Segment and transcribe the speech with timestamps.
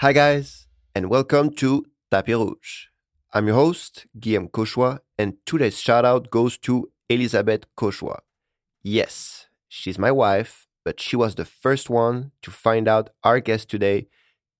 [0.00, 2.86] Hi, guys, and welcome to Tapis Rouge.
[3.34, 8.20] I'm your host, Guillaume Cauchois, and today's shout out goes to Elisabeth Cauchois.
[8.80, 13.70] Yes, she's my wife, but she was the first one to find out our guest
[13.70, 14.06] today,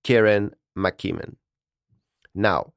[0.02, 1.36] Kerren McKeeman.
[2.34, 2.72] Now,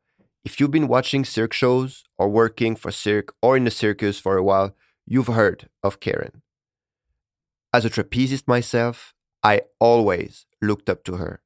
[0.45, 4.37] if you've been watching cirque shows or working for cirque or in the circus for
[4.37, 4.75] a while,
[5.07, 6.41] you've heard of Kerren.
[7.73, 11.41] As a trapezist myself, I always looked up to her.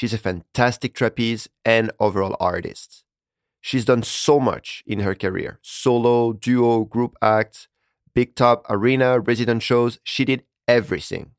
[0.00, 3.04] She's a fantastic trapeze and overall artist.
[3.60, 7.68] She's done so much in her career solo, duo, group acts,
[8.14, 9.98] big top, arena, resident shows.
[10.02, 11.32] She did everything.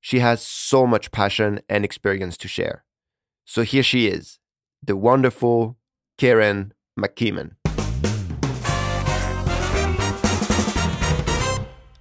[0.00, 2.84] She has so much passion and experience to share.
[3.44, 4.40] So here she is,
[4.82, 5.78] the wonderful
[6.18, 7.52] Kerren McKeeman.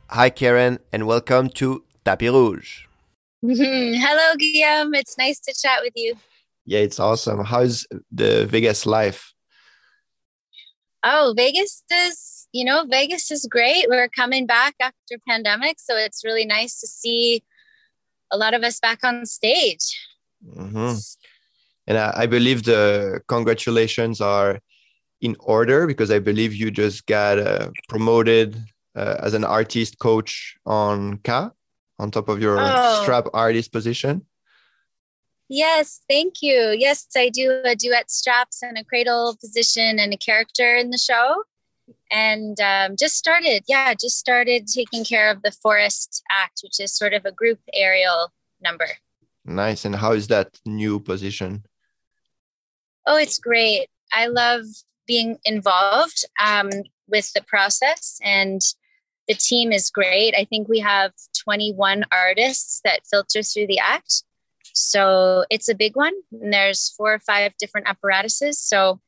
[0.10, 2.88] Hi, Kerren, and welcome to Tapis Rouge.
[3.46, 4.94] Hello, Guillaume.
[4.94, 6.16] It's nice to chat with you.
[6.66, 7.44] Yeah, it's awesome.
[7.44, 9.34] How's the Vegas life?
[11.04, 13.88] Oh, Vegas is, you know, Vegas is great.
[13.90, 17.44] We're coming back after pandemic, so it's really nice to see
[18.32, 20.00] a lot of us back on stage.
[20.48, 20.96] Mm-hmm.
[21.88, 24.62] And I, I believe the congratulations are
[25.20, 28.56] in order because I believe you just got uh, promoted
[28.96, 31.52] uh, as an artist coach on Ka
[32.00, 33.02] on top of your oh.
[33.04, 34.26] strap artist position.
[35.50, 36.76] Yes, thank you.
[36.78, 40.98] Yes, I do a duet straps and a cradle position and a character in the
[40.98, 41.44] show.
[42.12, 46.96] And um, just started, yeah, just started taking care of the forest act, which is
[46.96, 48.88] sort of a group aerial number.
[49.46, 49.84] Nice.
[49.84, 51.66] And how is that new position?
[53.06, 53.88] Oh, it's great.
[54.14, 54.64] I love
[55.06, 56.70] being involved um,
[57.08, 58.62] with the process and
[59.28, 60.36] the team is great.
[60.36, 61.12] I think we have
[61.44, 64.24] 21 artists that filter through the act.
[64.74, 66.14] So it's a big one.
[66.32, 68.60] And there's four or five different apparatuses.
[68.60, 69.00] So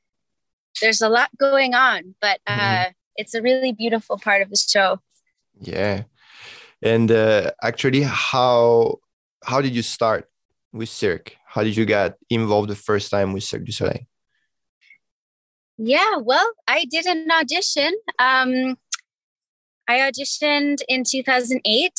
[0.81, 2.91] there's a lot going on, but uh, mm-hmm.
[3.15, 4.99] it's a really beautiful part of the show.
[5.59, 6.03] Yeah.
[6.81, 8.99] And uh, actually, how
[9.43, 10.29] how did you start
[10.73, 11.35] with Cirque?
[11.45, 14.05] How did you get involved the first time with Cirque du Soleil?
[15.77, 17.93] Yeah, well, I did an audition.
[18.19, 18.77] Um,
[19.87, 21.91] I auditioned in 2008.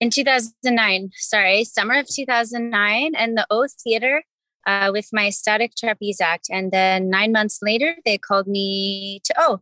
[0.00, 4.22] In 2009, sorry, summer of 2009, and the O Theater
[4.66, 6.46] uh, with my static trapeze act.
[6.50, 9.60] And then nine months later, they called me to O.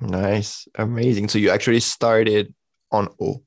[0.00, 0.66] Nice.
[0.76, 1.28] Amazing.
[1.28, 2.54] So you actually started
[2.90, 3.42] on O.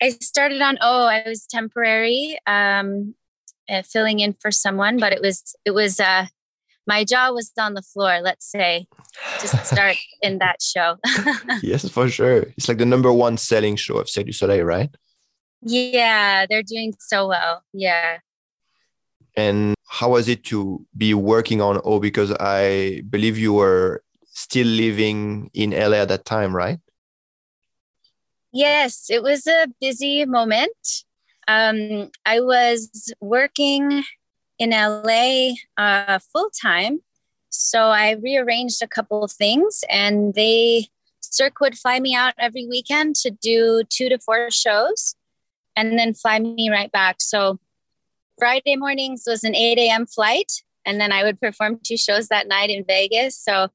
[0.00, 1.06] I started on O.
[1.06, 3.14] I was temporary, um,
[3.68, 6.26] uh, filling in for someone, but it was, it was, uh,
[6.88, 8.86] my jaw was on the floor, let's say,
[9.40, 10.96] to start in that show.
[11.62, 12.46] yes, for sure.
[12.56, 14.90] It's like the number one selling show of Cirque du Soleil, right?
[15.60, 17.62] Yeah, they're doing so well.
[17.74, 18.18] Yeah.
[19.36, 22.00] And how was it to be working on O?
[22.00, 26.80] Because I believe you were still living in LA at that time, right?
[28.52, 31.04] Yes, it was a busy moment.
[31.46, 34.04] Um, I was working
[34.58, 37.00] in LA uh, full time.
[37.50, 40.88] So I rearranged a couple of things and they
[41.20, 45.14] Cirque would fly me out every weekend to do two to four shows
[45.76, 47.16] and then fly me right back.
[47.20, 47.58] So
[48.38, 50.06] Friday mornings was an 8 a.m.
[50.06, 50.52] flight
[50.84, 53.38] and then I would perform two shows that night in Vegas.
[53.38, 53.68] So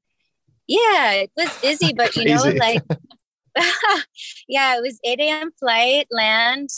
[0.66, 2.82] yeah, it was busy, but you know, like
[4.48, 5.52] yeah, it was 8 a.m.
[5.58, 6.70] flight, land,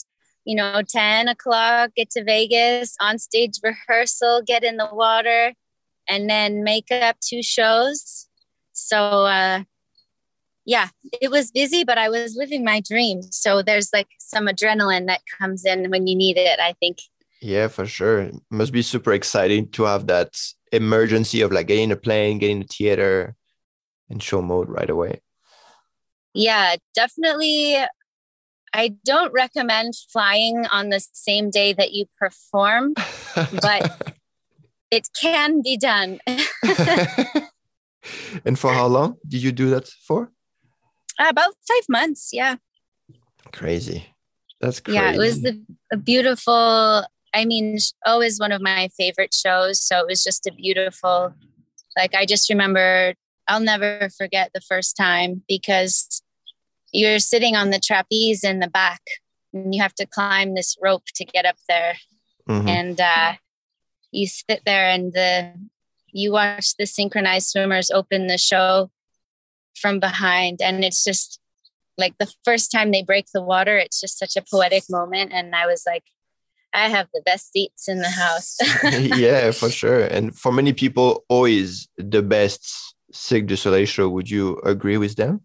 [0.47, 5.53] you know, 10 o'clock, get to Vegas, on stage rehearsal, get in the water,
[6.09, 8.29] and then make up two shows.
[8.73, 9.65] So, uh,
[10.65, 10.89] yeah,
[11.21, 13.23] it was busy, but I was living my dream.
[13.23, 16.99] So there's like some adrenaline that comes in when you need it, I think.
[17.43, 18.21] Yeah, for sure.
[18.21, 20.37] It must be super exciting to have that
[20.71, 23.35] emergency of like getting a plane, getting the theater,
[24.09, 25.23] and show mode right away.
[26.35, 27.79] Yeah, definitely
[28.77, 32.93] I don't recommend flying on the same day that you perform,
[33.35, 34.15] but
[34.91, 36.19] it can be done.
[38.45, 40.31] and for how long did you do that for?
[41.19, 42.31] about five months.
[42.33, 42.57] Yeah.
[43.53, 44.05] Crazy.
[44.61, 44.99] That's crazy.
[44.99, 45.59] Yeah, it was the,
[45.91, 47.05] a beautiful.
[47.35, 49.83] I mean, always one of my favorite shows.
[49.83, 51.35] So it was just a beautiful,
[51.97, 53.15] like, I just remember,
[53.47, 56.23] I'll never forget the first time because
[56.93, 59.01] you're sitting on the trapeze in the back
[59.53, 61.97] and you have to climb this rope to get up there
[62.49, 62.69] mm-hmm.
[62.69, 63.35] and uh,
[64.13, 65.53] you sit there and the
[66.13, 68.91] you watch the synchronized swimmers open the show
[69.79, 71.41] from behind and it's just
[71.99, 75.55] like the first time they break the water it's just such a poetic moment and
[75.55, 76.05] i was like
[76.77, 78.59] I have the best seats in the house.
[79.17, 80.05] yeah, for sure.
[80.05, 84.11] And for many people, always the best Cirque du Soleil show.
[84.11, 85.41] Would you agree with them?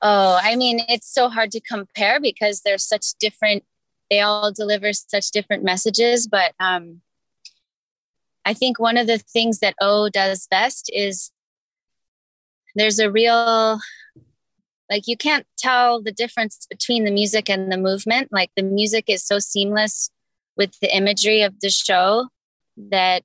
[0.00, 3.64] Oh, I mean, it's so hard to compare because they're such different.
[4.10, 7.02] They all deliver such different messages, but um,
[8.44, 11.30] I think one of the things that O does best is
[12.74, 13.80] there's a real
[14.90, 19.04] like you can't tell the difference between the music and the movement like the music
[19.08, 20.10] is so seamless
[20.56, 22.28] with the imagery of the show
[22.76, 23.22] that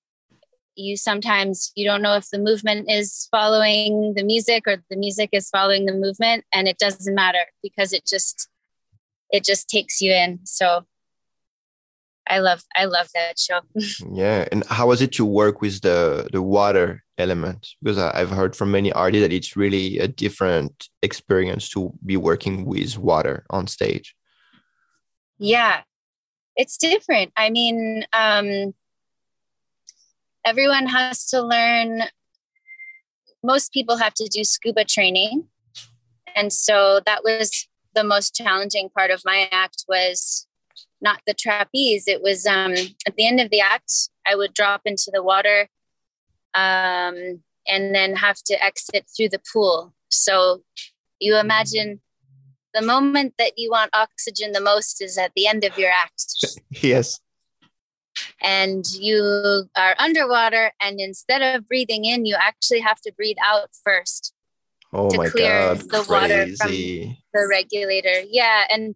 [0.75, 5.29] you sometimes you don't know if the movement is following the music or the music
[5.31, 8.49] is following the movement and it doesn't matter because it just
[9.29, 10.39] it just takes you in.
[10.45, 10.85] So
[12.25, 13.59] i love i love that show.
[14.13, 17.67] Yeah and how was it to work with the the water element?
[17.81, 22.65] Because i've heard from many artists that it's really a different experience to be working
[22.65, 24.15] with water on stage.
[25.37, 25.81] Yeah
[26.55, 27.31] it's different.
[27.35, 28.73] I mean um
[30.45, 32.03] everyone has to learn
[33.43, 35.47] most people have to do scuba training.
[36.35, 40.47] And so that was the most challenging part of my act was
[41.01, 42.07] not the trapeze.
[42.07, 42.73] It was um,
[43.05, 43.91] at the end of the act
[44.25, 45.67] i would drop into the water
[46.53, 49.93] um, and then have to exit through the pool.
[50.09, 50.63] So
[51.19, 51.99] you imagine
[52.73, 56.33] the moment that you want oxygen the most is at the end of your act.
[56.81, 57.19] Yes
[58.42, 63.69] and you are underwater and instead of breathing in you actually have to breathe out
[63.83, 64.33] first
[64.92, 68.21] oh to clear God, the water from the regulator.
[68.30, 68.95] Yeah and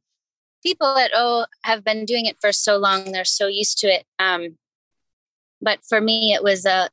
[0.64, 4.06] people at o have been doing it for so long they're so used to it
[4.19, 4.58] um,
[5.62, 6.90] but for me it was a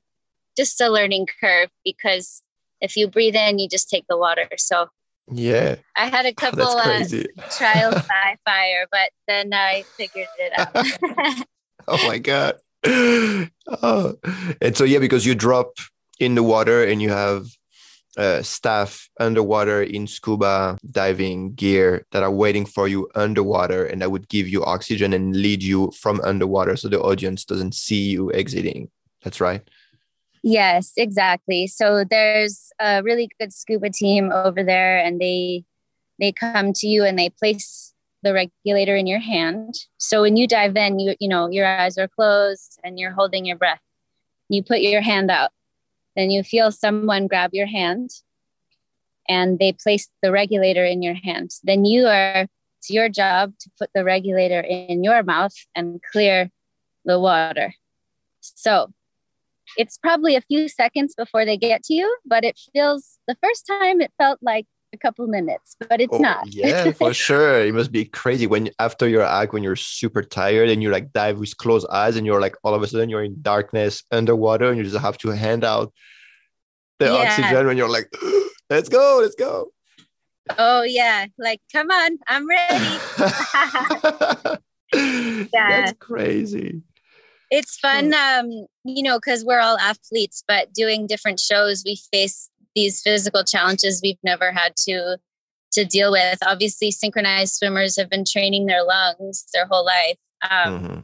[0.57, 2.43] just a learning curve because
[2.81, 4.49] if you breathe in you just take the water.
[4.57, 4.89] So
[5.31, 5.77] yeah.
[5.97, 7.05] I had a couple uh,
[7.51, 11.47] trials by fire but then i figured it out
[11.89, 12.59] oh my god.
[12.87, 14.15] Oh.
[14.61, 15.73] and so yeah because you drop
[16.21, 17.47] in the water and you have
[18.17, 24.11] uh, staff underwater in scuba diving gear that are waiting for you underwater and that
[24.11, 28.33] would give you oxygen and lead you from underwater so the audience doesn't see you
[28.33, 28.89] exiting.
[29.23, 29.63] That's right.
[30.43, 31.67] Yes exactly.
[31.67, 35.65] So there's a really good scuba team over there and they
[36.21, 37.94] they come to you and they place
[38.25, 39.75] the regulator in your hand.
[39.99, 43.45] So when you dive in, you you know your eyes are closed and you're holding
[43.45, 43.81] your breath.
[44.49, 45.51] You put your hand out,
[46.17, 48.11] then you feel someone grab your hand,
[49.29, 51.53] and they place the regulator in your hand.
[51.63, 52.47] Then you are
[52.79, 56.51] it's your job to put the regulator in your mouth and clear
[57.05, 57.75] the water.
[58.41, 58.93] So
[59.79, 63.67] it's probably a few seconds before they get to you, but it feels the first
[63.67, 66.47] time it felt like a couple minutes, but it's oh, not.
[66.47, 67.61] yeah, for sure.
[67.67, 71.13] It must be crazy when after your act, when you're super tired and you like
[71.13, 74.69] dive with closed eyes and you're like all of a sudden you're in darkness underwater
[74.69, 75.93] and you just have to hand out
[76.99, 77.13] the yeah.
[77.13, 78.11] oxygen when you're like,
[78.71, 79.71] let's go, let's go.
[80.59, 82.85] Oh yeah, like come on, I'm ready.
[85.53, 86.83] yeah, that's crazy.
[87.51, 88.51] It's fun, um,
[88.85, 94.01] you know, because we're all athletes, but doing different shows, we face these physical challenges
[94.03, 95.19] we've never had to
[95.73, 96.39] to deal with.
[96.47, 100.17] Obviously, synchronized swimmers have been training their lungs their whole life.
[100.49, 101.01] Um, mm-hmm.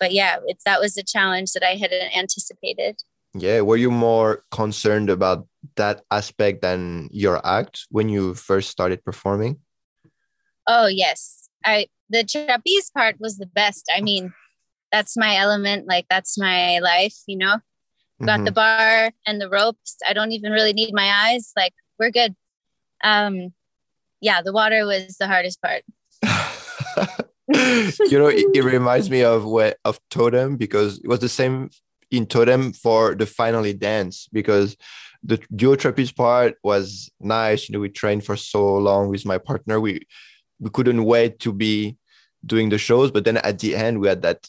[0.00, 3.02] But yeah, it's that was a challenge that I hadn't anticipated.
[3.34, 5.46] Yeah, were you more concerned about
[5.76, 9.58] that aspect than your act when you first started performing?
[10.66, 13.90] Oh yes, I the trapeze part was the best.
[13.94, 14.32] I mean,
[14.90, 15.86] that's my element.
[15.86, 17.16] Like that's my life.
[17.26, 17.56] You know,
[18.24, 18.44] got mm-hmm.
[18.44, 19.96] the bar and the ropes.
[20.06, 21.52] I don't even really need my eyes.
[21.56, 22.34] Like we're good.
[23.04, 23.52] Um,
[24.20, 25.82] yeah, the water was the hardest part.
[27.48, 31.70] you know, it, it, reminds me of what of Totem because it was the same
[32.10, 34.76] in Totem for the finally dance because
[35.22, 37.68] the duo trapeze part was nice.
[37.68, 39.80] You know, we trained for so long with my partner.
[39.80, 40.06] We
[40.58, 41.96] we couldn't wait to be
[42.44, 44.48] doing the shows, but then at the end we had that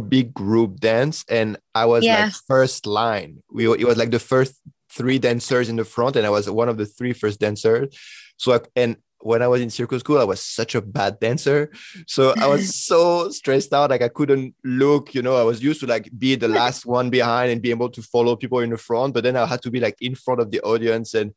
[0.00, 2.24] big group dance and i was yeah.
[2.24, 6.26] like first line we it was like the first three dancers in the front and
[6.26, 7.96] i was one of the three first dancers
[8.36, 11.70] so I, and when i was in circus school i was such a bad dancer
[12.06, 15.80] so i was so stressed out like i couldn't look you know i was used
[15.80, 18.78] to like be the last one behind and be able to follow people in the
[18.78, 21.34] front but then i had to be like in front of the audience and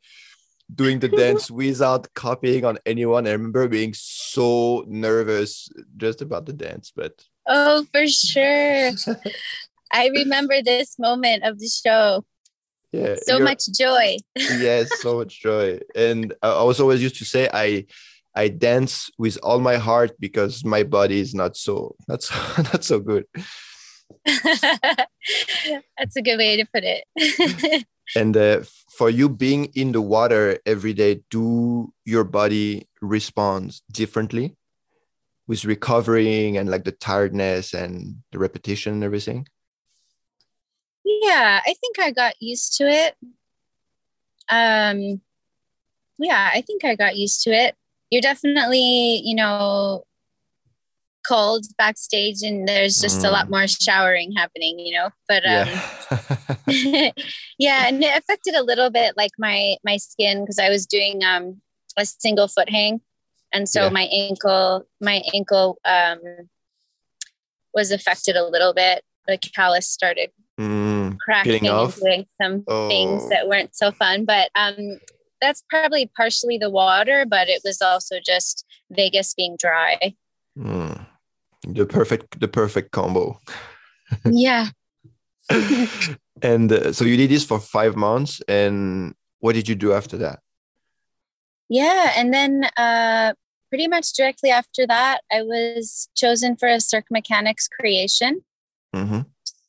[0.73, 3.27] doing the dance without copying on anyone.
[3.27, 8.91] I remember being so nervous just about the dance, but Oh, for sure.
[9.91, 12.25] I remember this moment of the show.
[12.91, 13.15] Yeah.
[13.23, 14.17] So much joy.
[14.35, 15.79] yes, so much joy.
[15.95, 17.85] And I was always used to say I
[18.35, 22.35] I dance with all my heart because my body is not so not so
[22.73, 23.25] not so good.
[24.25, 27.85] That's a good way to put it.
[28.15, 28.61] and uh,
[28.91, 34.55] for you being in the water every day, do your body respond differently
[35.47, 39.47] with recovering and like the tiredness and the repetition and everything?
[41.05, 43.15] Yeah, I think I got used to it.
[44.49, 45.21] Um,
[46.19, 47.75] yeah, I think I got used to it.
[48.09, 50.03] You're definitely, you know,
[51.27, 53.27] cold backstage and there's just mm.
[53.27, 53.51] a lot mm.
[53.51, 55.09] more showering happening, you know.
[55.27, 55.67] But um
[56.67, 57.11] yeah,
[57.57, 61.23] yeah and it affected a little bit like my my skin because I was doing
[61.23, 61.61] um
[61.97, 63.01] a single foot hang.
[63.53, 63.89] And so yeah.
[63.89, 66.19] my ankle, my ankle um
[67.73, 69.03] was affected a little bit.
[69.27, 72.87] The callus started mm, cracking and doing some oh.
[72.87, 74.25] things that weren't so fun.
[74.25, 74.99] But um
[75.39, 80.15] that's probably partially the water, but it was also just Vegas being dry.
[80.57, 81.05] Mm
[81.67, 83.39] the perfect the perfect combo
[84.25, 84.69] yeah
[86.41, 90.17] and uh, so you did this for five months and what did you do after
[90.17, 90.39] that
[91.69, 93.33] yeah and then uh,
[93.69, 98.41] pretty much directly after that i was chosen for a cirque mechanics creation
[98.95, 99.21] mm-hmm.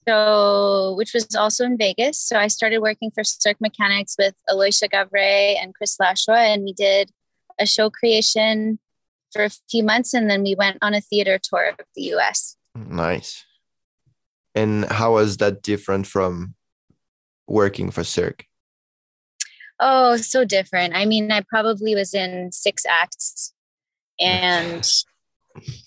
[0.07, 4.89] so which was also in vegas so i started working for cirque mechanics with aloysia
[4.89, 7.11] gavre and chris lashua and we did
[7.59, 8.79] a show creation
[9.33, 12.57] for a few months and then we went on a theater tour of the US.
[12.75, 13.45] Nice.
[14.55, 16.55] And how was that different from
[17.47, 18.47] working for Cirque?
[19.81, 20.95] Oh, so different.
[20.97, 23.53] I mean, I probably was in six acts.
[24.21, 24.89] And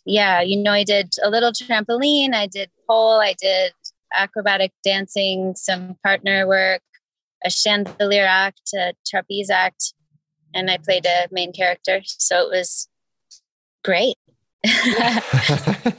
[0.05, 3.73] yeah, you know, I did a little trampoline, I did pole, I did
[4.13, 6.81] acrobatic dancing, some partner work,
[7.43, 9.93] a chandelier act, a trapeze act,
[10.53, 12.01] and I played a main character.
[12.05, 12.87] So it was
[13.83, 14.15] great.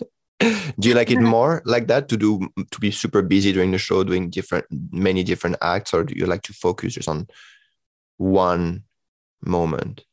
[0.79, 3.79] do you like it more like that to do to be super busy during the
[3.79, 7.27] show doing different many different acts or do you like to focus just on
[8.23, 8.83] one
[9.43, 10.05] moment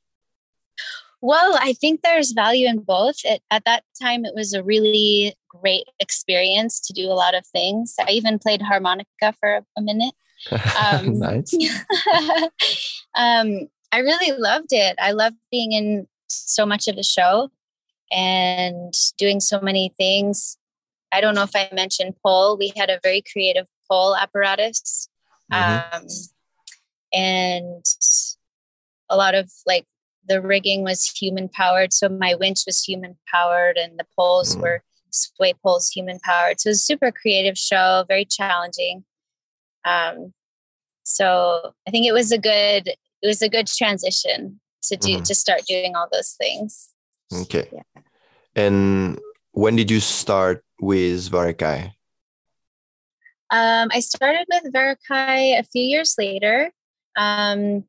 [1.21, 5.35] well i think there's value in both it, at that time it was a really
[5.49, 10.13] great experience to do a lot of things i even played harmonica for a minute
[10.81, 11.53] um, nice
[13.15, 17.49] um, i really loved it i loved being in so much of the show
[18.11, 20.57] and doing so many things.
[21.11, 22.57] I don't know if I mentioned pole.
[22.57, 25.09] We had a very creative pole apparatus.
[25.51, 25.95] Mm-hmm.
[25.97, 26.07] Um,
[27.13, 27.83] and
[29.09, 29.85] a lot of like
[30.27, 31.91] the rigging was human powered.
[31.93, 34.61] So my winch was human powered and the poles mm.
[34.61, 36.59] were sway poles human powered.
[36.59, 39.03] So it was a super creative show, very challenging.
[39.85, 40.33] Um,
[41.03, 45.23] so I think it was a good it was a good transition to do mm.
[45.23, 46.89] to start doing all those things.
[47.33, 47.67] Okay.
[47.71, 48.01] Yeah.
[48.55, 49.19] And
[49.51, 51.93] when did you start with Varekai?
[53.51, 56.71] Um, I started with Varekai a few years later.
[57.19, 57.83] Um,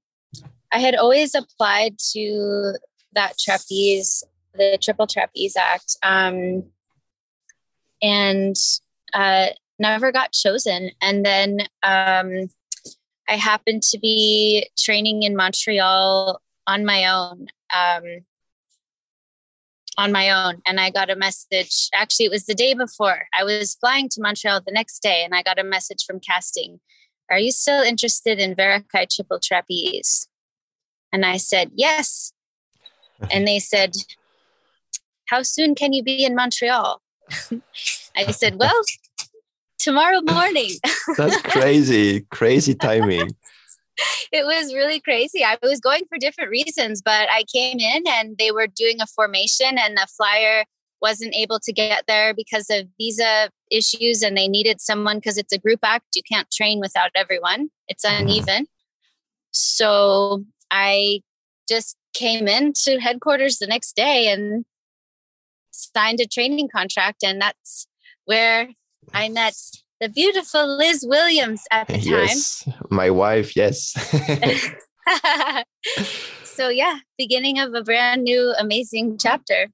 [0.73, 2.75] I had always applied to
[3.13, 6.65] that trapeze, the Triple Trapeze Act, um,
[8.03, 8.57] and
[9.15, 9.47] uh,
[9.79, 10.91] never got chosen.
[11.01, 12.51] And then um,
[13.29, 17.47] I happened to be training in Montreal on my own.
[17.75, 18.25] Um,
[19.99, 21.89] on my own and I got a message.
[21.93, 23.27] Actually, it was the day before.
[23.39, 26.81] I was flying to Montreal the next day and I got a message from casting.
[27.31, 30.29] Are you still interested in Varekai Triple Trapeze?
[31.13, 32.33] And I said, Yes.
[33.31, 33.95] and they said,
[35.27, 37.01] How soon can you be in Montreal?
[38.17, 38.83] I said, Well,
[39.79, 40.71] tomorrow morning.
[41.17, 43.37] That's crazy, crazy timing.
[44.33, 45.45] it was really crazy.
[45.45, 49.07] I was going for different reasons, but I came in and they were doing a
[49.07, 50.65] formation and the flyer
[51.01, 55.53] wasn't able to get there because of visa issues and they needed someone because it's
[55.53, 56.05] a group act.
[56.15, 57.71] You can't train without everyone.
[57.89, 58.23] It's mm-hmm.
[58.23, 58.67] uneven.
[59.53, 61.21] So I
[61.69, 64.65] just came into headquarters the next day and
[65.71, 67.87] signed a training contract and that's
[68.25, 68.69] where
[69.15, 69.55] I met
[70.01, 72.03] the beautiful Liz Williams at the time.
[72.05, 73.93] Yes, my wife, yes.
[76.45, 79.69] so, yeah, beginning of a brand new, amazing chapter.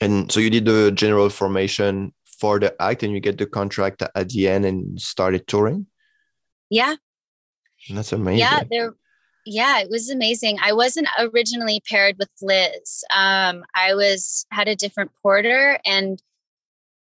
[0.00, 4.02] And so you did the general formation for the act and you get the contract
[4.02, 5.86] at the end and started touring?
[6.70, 6.96] Yeah.
[7.90, 8.40] That's amazing.
[8.40, 8.94] Yeah, there
[9.46, 10.58] yeah, it was amazing.
[10.60, 13.04] I wasn't originally paired with Liz.
[13.14, 16.20] Um, I was had a different porter and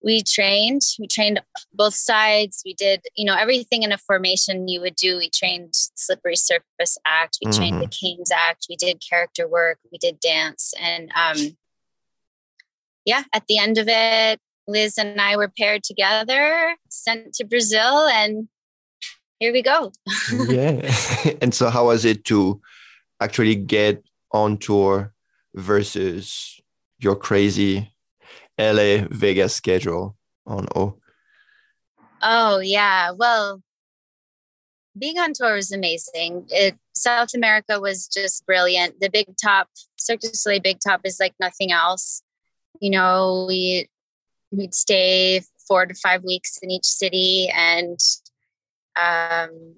[0.04, 1.42] we trained we trained
[1.74, 5.70] both sides we did you know everything in a formation you would do we trained
[5.72, 7.58] slippery surface act we mm-hmm.
[7.58, 8.34] trained the mm-hmm.
[8.34, 11.56] act we did character work we did dance and um
[13.06, 18.08] yeah at the end of it liz and i were paired together sent to brazil
[18.08, 18.48] and
[19.40, 19.92] here we go
[20.48, 20.82] yeah
[21.42, 22.62] and so how was it to
[23.20, 25.14] actually get on tour
[25.54, 26.60] versus
[27.00, 27.94] your crazy
[28.60, 30.98] LA Vegas schedule on O?
[32.22, 33.12] Oh yeah.
[33.12, 33.62] Well,
[34.98, 36.46] being on tour was amazing.
[36.50, 39.00] It, South America was just brilliant.
[39.00, 39.68] The Big Top,
[39.98, 42.22] Cirque du Soleil Big Top is like nothing else.
[42.80, 43.90] You know, we
[44.52, 48.00] we'd stay four to five weeks in each city, and
[48.96, 49.76] um,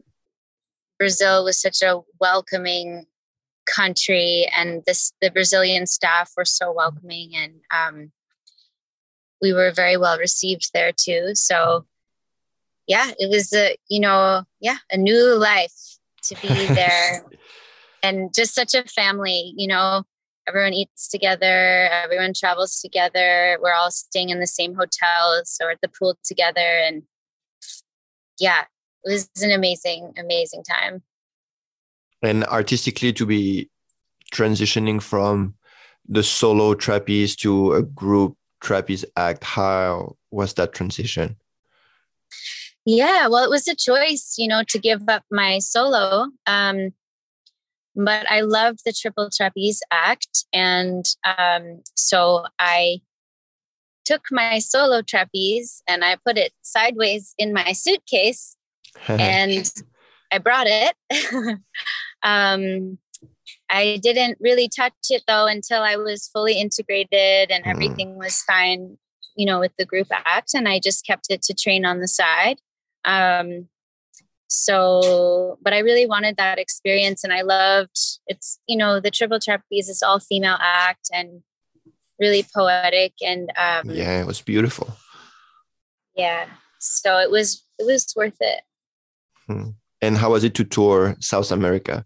[0.98, 3.06] Brazil was such a welcoming
[3.66, 8.12] country, and this the Brazilian staff were so welcoming, and um,
[9.42, 11.32] we were very well received there too.
[11.36, 11.86] So
[12.88, 17.26] yeah, it was a, you know, yeah, a new life to be there
[18.04, 20.04] and just such a family, you know,
[20.48, 23.58] everyone eats together, everyone travels together.
[23.62, 26.60] We're all staying in the same hotels or at the pool together.
[26.60, 27.04] And
[28.40, 28.64] yeah,
[29.04, 31.04] it was an amazing, amazing time.
[32.22, 33.70] And artistically, to be
[34.34, 35.56] transitioning from
[36.08, 41.36] the solo trapeze to a group trapeze act how was that transition
[42.86, 46.92] yeah well it was a choice you know to give up my solo um
[47.96, 53.00] but i loved the triple trapeze act and um so i
[54.04, 58.56] took my solo trapeze and i put it sideways in my suitcase
[59.08, 59.72] and
[60.32, 60.96] i brought it
[62.24, 62.98] um
[63.70, 67.68] I didn't really touch it though until I was fully integrated and mm.
[67.68, 68.98] everything was fine,
[69.36, 70.54] you know, with the group act.
[70.54, 72.58] And I just kept it to train on the side.
[73.04, 73.68] Um,
[74.56, 79.40] so, but I really wanted that experience and I loved it's, you know, the triple
[79.40, 81.42] trapeze is all female act and
[82.20, 83.14] really poetic.
[83.22, 84.96] And um, yeah, it was beautiful.
[86.16, 86.46] Yeah.
[86.80, 88.62] So it was, it was worth it.
[89.48, 89.72] Hmm.
[90.02, 92.06] And how was it to tour South America?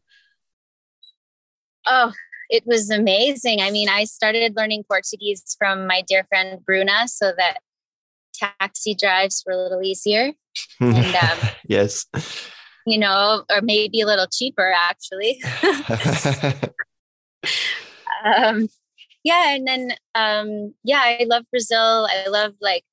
[1.85, 2.13] Oh,
[2.49, 3.61] it was amazing.
[3.61, 7.59] I mean, I started learning Portuguese from my dear friend Bruna so that
[8.39, 10.31] taxi drives were a little easier.
[10.79, 12.05] And um, yes,
[12.85, 15.41] you know, or maybe a little cheaper actually.
[18.25, 18.67] um,
[19.23, 22.07] yeah, and then um, yeah, I love Brazil.
[22.09, 22.83] I love like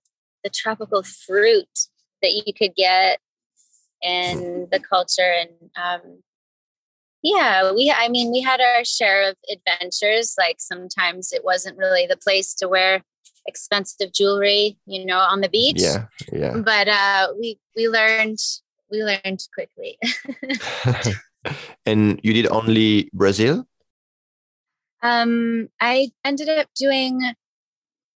[0.44, 1.68] the tropical fruit
[2.22, 3.18] that you could get
[4.02, 6.22] and the culture and um,
[7.22, 12.06] yeah we i mean we had our share of adventures like sometimes it wasn't really
[12.06, 13.02] the place to wear
[13.46, 18.38] expensive jewelry you know on the beach yeah yeah but uh we we learned
[18.90, 19.98] we learned quickly
[21.86, 23.66] and you did only brazil
[25.02, 27.20] um i ended up doing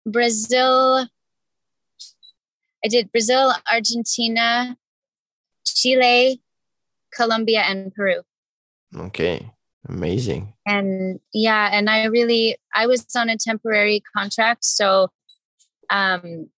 [0.05, 1.05] brazil
[2.83, 4.77] i did brazil argentina
[5.65, 6.41] chile
[7.13, 8.21] colombia and peru
[8.95, 9.51] Okay.
[9.87, 10.53] Amazing.
[10.67, 15.09] And yeah, and I really I was on a temporary contract, so
[15.89, 16.49] um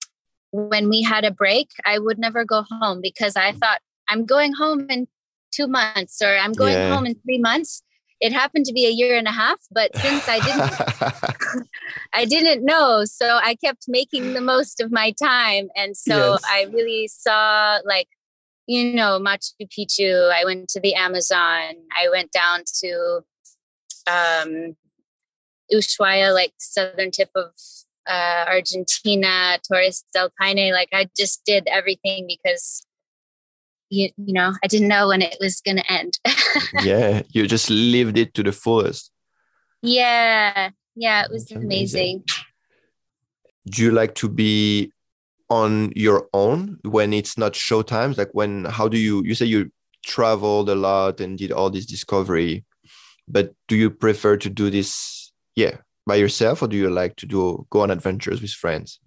[0.52, 4.54] when we had a break, I would never go home because I thought I'm going
[4.54, 5.08] home in
[5.52, 6.94] 2 months or I'm going yeah.
[6.94, 7.84] home in 3 months.
[8.20, 11.68] It happened to be a year and a half, but since I didn't
[12.14, 16.42] I didn't know, so I kept making the most of my time and so yes.
[16.50, 18.10] I really saw like
[18.68, 20.32] you know, Machu Picchu.
[20.32, 21.74] I went to the Amazon.
[21.92, 23.22] I went down to
[24.08, 24.78] um,
[25.74, 27.52] Ushuaia, like southern tip of
[28.08, 30.74] uh, Argentina, Torres del Paine.
[30.74, 32.86] Like I just did everything because
[33.90, 36.20] you, you know I didn't know when it was going to end.
[36.84, 39.12] yeah, you just lived it to the fullest.
[39.82, 41.66] Yeah, yeah, it was amazing.
[41.68, 42.24] amazing.
[43.70, 44.92] Do you like to be
[45.52, 49.46] on your own when it's not show times like when how do you you say
[49.46, 49.70] you
[50.04, 52.64] traveled a lot and did all this discovery
[53.28, 57.26] but do you prefer to do this yeah by yourself or do you like to
[57.26, 59.00] do go on adventures with friends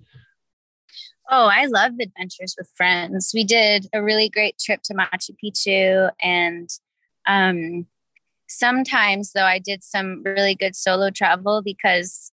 [1.31, 6.11] oh i love adventures with friends we did a really great trip to machu picchu
[6.23, 6.69] and
[7.27, 7.87] um
[8.49, 12.33] sometimes though i did some really good solo travel because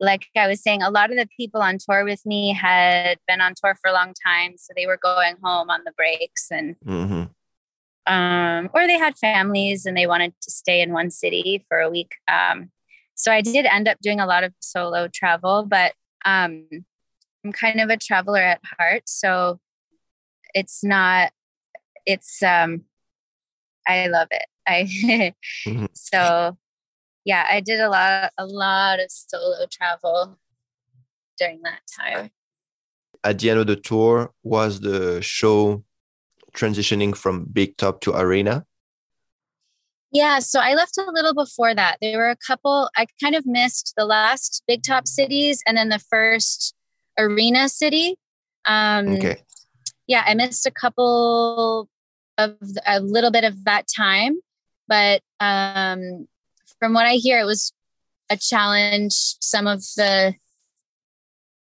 [0.00, 3.40] like I was saying, a lot of the people on tour with me had been
[3.40, 6.76] on tour for a long time, so they were going home on the breaks, and
[6.84, 8.12] mm-hmm.
[8.12, 11.90] um, or they had families and they wanted to stay in one city for a
[11.90, 12.14] week.
[12.28, 12.70] Um,
[13.18, 15.92] so I did end up doing a lot of solo travel, but
[16.24, 16.66] um,
[17.44, 19.58] I'm kind of a traveler at heart, so
[20.54, 21.32] it's not.
[22.06, 22.84] It's um,
[23.86, 24.46] I love it.
[24.66, 24.82] I
[25.66, 25.86] mm-hmm.
[25.94, 26.56] so
[27.24, 30.38] yeah, I did a lot a lot of solo travel
[31.38, 32.30] during that time.
[33.24, 35.82] At the end of the tour, was the show
[36.54, 38.64] transitioning from big top to arena?
[40.10, 41.98] Yeah, so I left a little before that.
[42.00, 45.90] There were a couple, I kind of missed the last big top cities and then
[45.90, 46.74] the first
[47.18, 48.16] arena city.
[48.64, 49.42] Um, okay.
[50.06, 51.88] Yeah, I missed a couple
[52.38, 54.38] of a little bit of that time,
[54.86, 56.26] but um,
[56.78, 57.72] from what I hear, it was
[58.30, 59.12] a challenge.
[59.40, 60.34] Some of the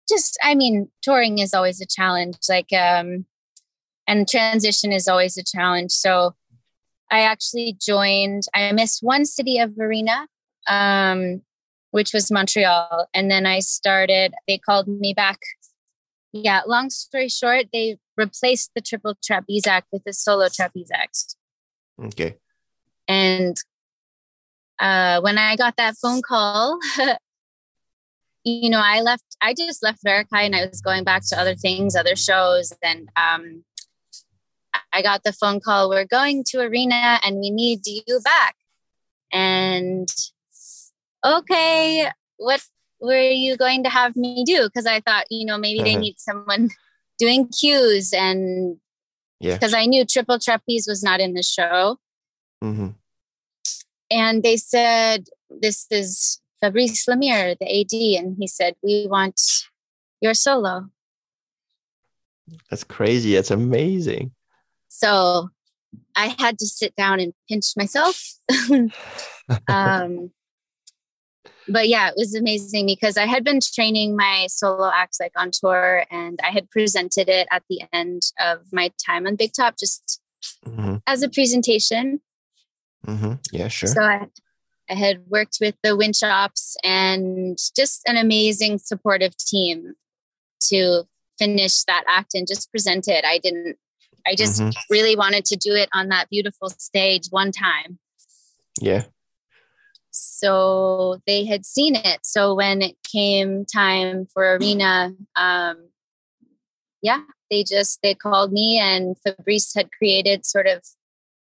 [0.10, 2.38] just, I mean, touring is always a challenge.
[2.50, 3.26] Like, um,
[4.08, 5.92] and transition is always a challenge.
[5.92, 6.36] So
[7.12, 10.28] I actually joined, I missed one city of arena,
[10.68, 11.42] um,
[11.92, 13.08] which was Montreal.
[13.14, 15.40] And then I started, they called me back.
[16.34, 21.36] Yeah, long story short, they replaced the triple trapeze act with a solo trapeze act.
[22.04, 22.36] Okay.
[23.08, 23.56] And
[24.80, 26.80] uh, when I got that phone call,
[28.44, 31.56] you know, I left, I just left Varekai and I was going back to other
[31.56, 32.74] things, other shows.
[32.84, 33.64] And um,
[34.94, 38.56] I got the phone call, we're going to Arena and we need you back.
[39.32, 40.08] And
[41.26, 42.64] okay, what
[43.00, 44.64] were you going to have me do?
[44.64, 46.70] Because I thought, you know, maybe they need someone
[47.20, 48.78] doing cues and
[49.40, 51.98] yeah, because I knew triple trapeze was not in the show.
[52.64, 52.90] Mm-hmm.
[54.12, 58.24] And they said, This is Fabrice Lemire, the AD.
[58.24, 59.42] And he said, We want
[60.22, 60.90] your solo.
[62.70, 63.34] That's crazy.
[63.34, 64.32] That's amazing.
[64.98, 65.50] So
[66.16, 68.22] I had to sit down and pinch myself.
[69.68, 70.32] um,
[71.68, 75.52] but yeah, it was amazing because I had been training my solo acts like on
[75.52, 79.76] tour and I had presented it at the end of my time on Big Top
[79.78, 80.22] just
[80.66, 80.98] mm-hmm.
[81.08, 82.22] as a presentation.
[83.06, 83.34] Mm-hmm.
[83.52, 83.90] Yeah, sure.
[83.90, 84.28] So I,
[84.90, 89.94] I had worked with the Winchops and just an amazing supportive team
[90.70, 91.04] to
[91.38, 93.26] finish that act and just present it.
[93.26, 93.78] I didn't
[94.28, 94.72] I just mm-hmm.
[94.90, 98.00] really wanted to do it on that beautiful stage one time.
[98.82, 99.04] Yeah.
[100.12, 102.20] So they had seen it.
[102.24, 105.90] So when it came time for Arena, um,
[107.02, 110.84] yeah, they just they called me and Fabrice had created sort of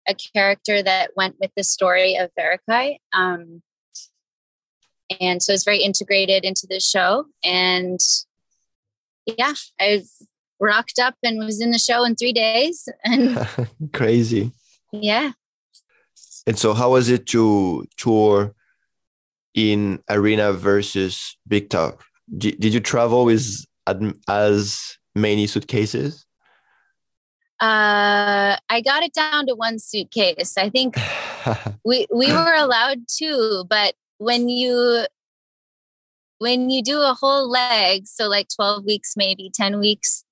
[0.08, 2.98] a character that went with the story of Varekai.
[3.14, 3.62] Um,
[5.20, 7.26] and so it's very integrated into the show.
[7.44, 8.00] And
[9.26, 10.04] yeah, I
[10.64, 12.88] rocked up and was in the show in three days.
[13.06, 13.48] And
[13.94, 14.52] crazy.
[14.92, 15.32] Yeah.
[16.48, 18.54] And so, how was it to tour
[19.54, 22.02] in arena versus big top?
[22.38, 23.66] Did you travel with
[24.28, 26.26] as many suitcases?
[27.60, 30.58] Uh, I got it down to one suitcase.
[30.58, 30.98] I think
[31.86, 35.06] we we were allowed two, but when you
[36.40, 40.26] when you do a whole leg, so like 12 weeks, maybe 10 weeks,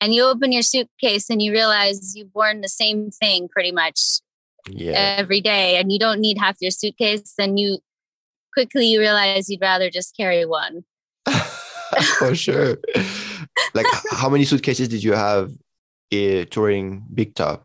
[0.00, 4.20] and you open your suitcase and you realize you've worn the same thing pretty much
[4.68, 5.16] yeah.
[5.18, 7.78] every day and you don't need half your suitcase then you
[8.52, 10.84] quickly you realize you'd rather just carry one.
[12.18, 12.78] For sure.
[13.74, 15.52] Like how many suitcases did you have
[16.12, 17.64] uh, touring big top?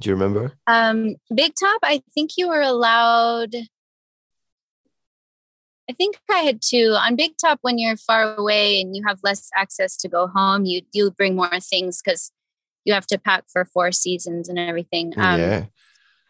[0.00, 0.52] Do you remember?
[0.66, 3.54] Um big top i think you were allowed
[5.92, 7.58] I think I had two on Big Top.
[7.60, 11.36] When you're far away and you have less access to go home, you you bring
[11.36, 12.32] more things because
[12.86, 15.12] you have to pack for four seasons and everything.
[15.18, 15.64] Um, yeah.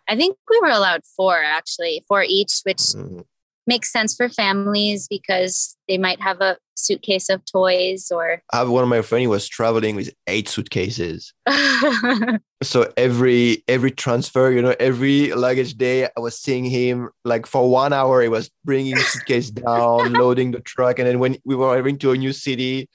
[0.08, 3.24] I think we were allowed four actually, four each, which mm
[3.64, 8.70] makes sense for families because they might have a suitcase of toys or I have
[8.70, 11.32] one of my friends who was traveling with eight suitcases.
[12.62, 17.68] so every every transfer, you know, every luggage day I was seeing him like for
[17.68, 21.68] one hour he was bringing suitcase down, loading the truck and then when we were
[21.68, 22.88] arriving to a new city,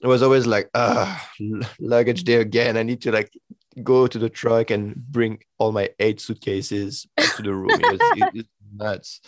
[0.00, 1.18] it was always like uh
[1.78, 2.76] luggage day again.
[2.76, 3.32] I need to like
[3.82, 7.70] go to the truck and bring all my eight suitcases to the room.
[7.70, 9.20] It was, it, it's nuts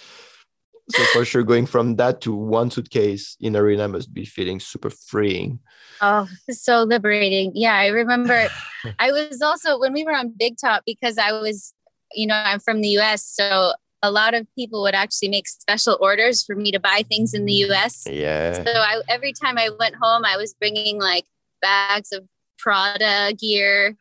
[0.90, 4.90] so for sure going from that to one suitcase in arena must be feeling super
[4.90, 5.58] freeing.
[6.00, 7.52] Oh so liberating.
[7.54, 8.48] Yeah i remember
[8.98, 11.74] i was also when we were on big top because i was
[12.12, 13.72] you know i'm from the us so
[14.02, 17.46] a lot of people would actually make special orders for me to buy things in
[17.46, 18.62] the us yeah.
[18.62, 21.24] So I, every time i went home i was bringing like
[21.62, 22.24] bags of
[22.58, 23.96] prada gear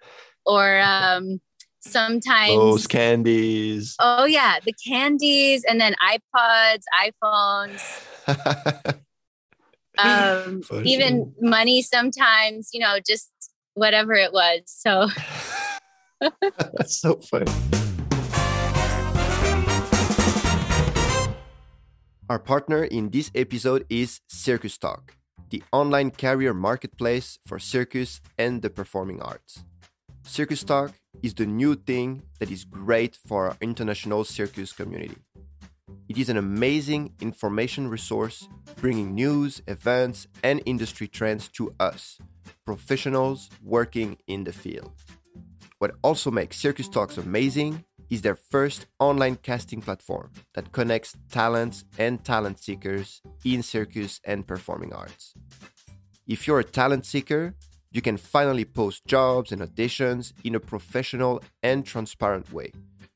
[0.45, 1.39] or um
[1.85, 3.95] sometimes those candies.
[3.99, 7.81] Oh yeah, the candies and then iPods, iPhones.
[9.97, 13.31] um, even money sometimes, you know, just
[13.73, 14.61] whatever it was.
[14.65, 15.07] So
[16.19, 17.51] that's so funny.
[22.27, 25.15] Our partner in this episode is Circus Talk,
[25.51, 29.63] the online career marketplace for circus and the performing arts.
[30.27, 35.17] Circus Talk is the new thing that is great for our international circus community.
[36.09, 42.17] It is an amazing information resource bringing news, events, and industry trends to us,
[42.65, 44.91] professionals working in the field.
[45.77, 51.85] What also makes Circus Talks amazing is their first online casting platform that connects talents
[51.97, 55.33] and talent seekers in circus and performing arts.
[56.27, 57.55] If you're a talent seeker,
[57.95, 62.69] you can finally post jobs and auditions in a professional and transparent way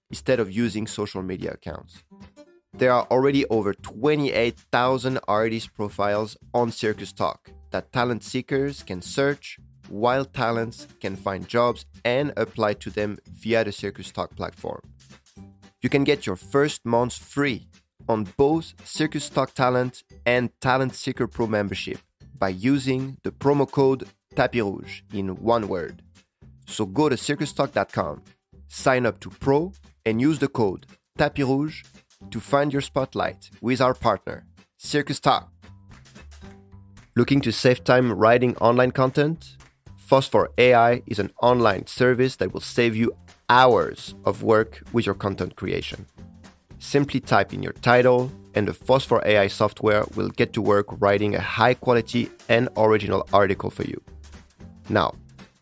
[0.09, 2.01] instead of using social media accounts.
[2.71, 9.59] There are already over 28,000 artist profiles on Circus Talk that talent seekers can search,
[9.89, 14.81] while talents can find jobs and apply to them via the Circus Talk platform.
[15.81, 17.67] You can get your first month free
[18.07, 21.97] on both Circus Talk Talent and Talent Seeker Pro membership
[22.33, 24.07] by using the promo code
[24.39, 26.01] Tapis Rouge in one word.
[26.65, 28.23] So go to circustalk.com,
[28.69, 29.73] sign up to Pro,
[30.05, 30.85] and use the code
[31.17, 31.83] Tapis Rouge
[32.31, 34.45] to find your spotlight with our partner,
[34.77, 35.51] Circus Talk.
[37.17, 39.57] Looking to save time writing online content?
[39.97, 43.11] Phosphor AI is an online service that will save you
[43.49, 46.05] hours of work with your content creation.
[46.77, 51.35] Simply type in your title, and the Phosphor AI software will get to work writing
[51.35, 54.01] a high quality and original article for you.
[54.89, 55.13] Now,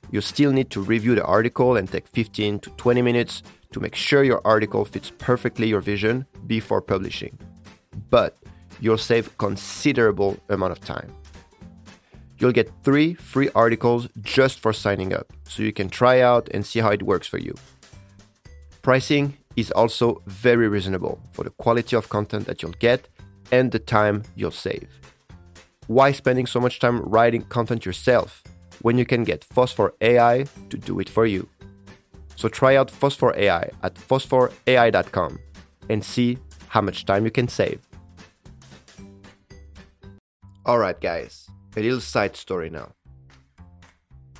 [0.10, 3.96] you still need to review the article and take 15 to 20 minutes to make
[3.96, 7.38] sure your article fits perfectly your vision before publishing.
[8.10, 8.38] But
[8.80, 11.14] you'll save considerable amount of time.
[12.40, 16.66] You'll get 3 free articles just for signing up, so you can try out and
[16.66, 17.56] see how it works for you.
[18.82, 23.10] Pricing is also very reasonable for the quality of content that you'll get
[23.52, 24.88] and the time you'll save.
[25.88, 28.44] Why spending so much time writing content yourself
[28.88, 31.50] when you can get Phosphor AI to do it for you?
[32.38, 35.40] So try out Phosphor AI at phosphorai.com
[35.90, 36.38] and see
[36.70, 37.82] how much time you can save.
[40.66, 42.94] Alright, guys, a little side story now.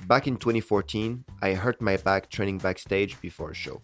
[0.06, 3.82] Back in 2014, I hurt my back training backstage before a show.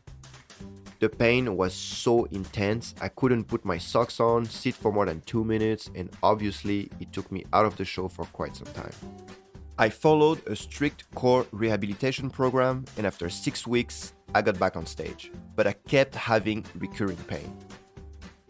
[0.98, 5.20] The pain was so intense, I couldn't put my socks on, sit for more than
[5.26, 9.43] two minutes, and obviously, it took me out of the show for quite some time.
[9.76, 14.86] I followed a strict core rehabilitation program, and after six weeks, I got back on
[14.86, 15.32] stage.
[15.56, 17.52] But I kept having recurring pain.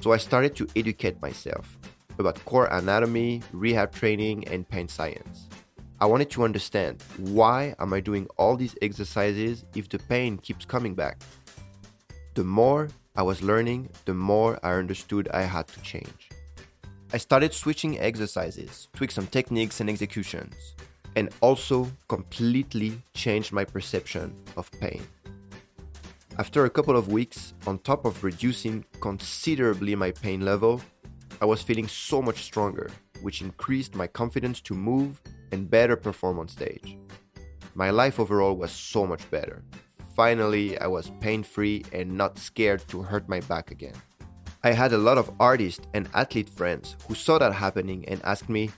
[0.01, 1.79] So I started to educate myself
[2.19, 5.49] about core anatomy, rehab training, and pain science.
[5.99, 10.67] I wanted to understand why am I doing all these exercises if the pain keeps
[10.67, 11.23] coming back?
[12.35, 16.29] The more I was learning, the more I understood I had to change.
[17.15, 20.74] I started switching exercises, tweak some techniques and executions,
[21.17, 25.03] and also completely changed my perception of pain.
[26.39, 30.81] After a couple of weeks, on top of reducing considerably my pain level,
[31.41, 32.91] I was feeling so much stronger,
[33.23, 35.21] which increased my confidence to move
[35.53, 36.99] and better perform on stage.
[37.75, 39.63] My life overall was so much better.
[40.17, 43.95] Finally, I was pain free and not scared to hurt my back again.
[44.63, 48.49] I had a lot of artists and athlete friends who saw that happening and asked
[48.49, 48.71] me,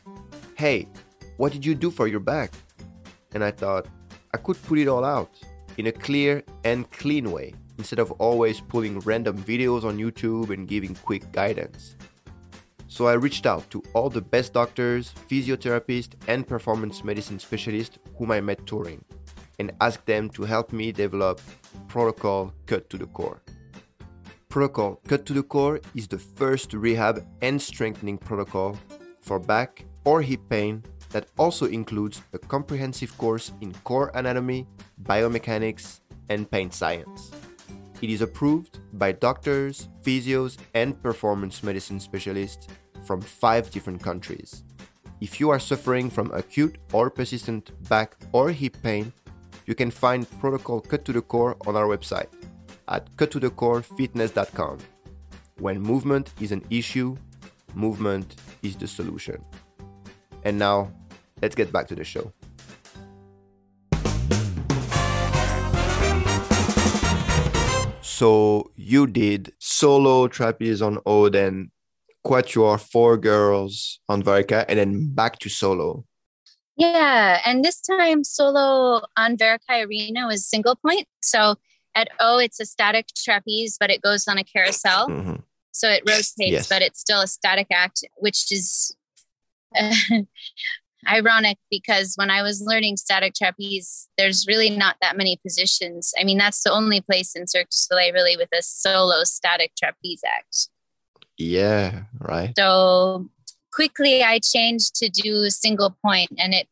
[0.57, 0.89] Hey,
[1.37, 2.53] what did you do for your back?
[3.33, 3.87] And I thought,
[4.33, 5.31] I could put it all out
[5.77, 10.67] in a clear and clean way instead of always pulling random videos on YouTube and
[10.67, 11.97] giving quick guidance.
[12.89, 18.31] So I reached out to all the best doctors, physiotherapists, and performance medicine specialists whom
[18.31, 19.05] I met touring
[19.59, 21.41] and asked them to help me develop
[21.89, 23.43] Protocol Cut to the Core.
[24.49, 28.79] Protocol Cut to the Core is the first rehab and strengthening protocol
[29.21, 34.67] for back or hip pain that also includes a comprehensive course in core anatomy,
[35.03, 37.31] biomechanics, and pain science.
[38.03, 42.67] It is approved by doctors, physios, and performance medicine specialists
[43.07, 44.65] from five different countries.
[45.21, 49.13] If you are suffering from acute or persistent back or hip pain,
[49.65, 52.29] you can find Protocol Cut to the Core on our website
[52.89, 54.79] at cuttothecorefitness.com.
[55.59, 57.17] When movement is an issue,
[57.75, 59.43] movement is the solution.
[60.47, 60.93] And now,
[61.43, 62.33] let's get back to the show.
[68.01, 71.73] So, you did solo trapeze on Ode and
[72.25, 76.05] quatuor four girls on Varekai and then back to solo.
[76.77, 81.09] Yeah, and this time solo on Varekai Arena was single point.
[81.23, 81.57] So
[81.97, 85.09] at O, it's a static trapeze, but it goes on a carousel.
[85.09, 85.37] Mm-hmm.
[85.73, 86.69] So it rotates, yes.
[86.69, 88.97] but it's still a static act, which is
[91.09, 96.13] ironic because when I was learning static trapeze, there's really not that many positions.
[96.19, 99.73] I mean, that's the only place in Cirque du Soleil really with a solo static
[99.77, 100.69] trapeze act.
[101.39, 102.53] Yeah, right.
[102.57, 103.29] So
[103.73, 106.67] quickly I changed to do single point and it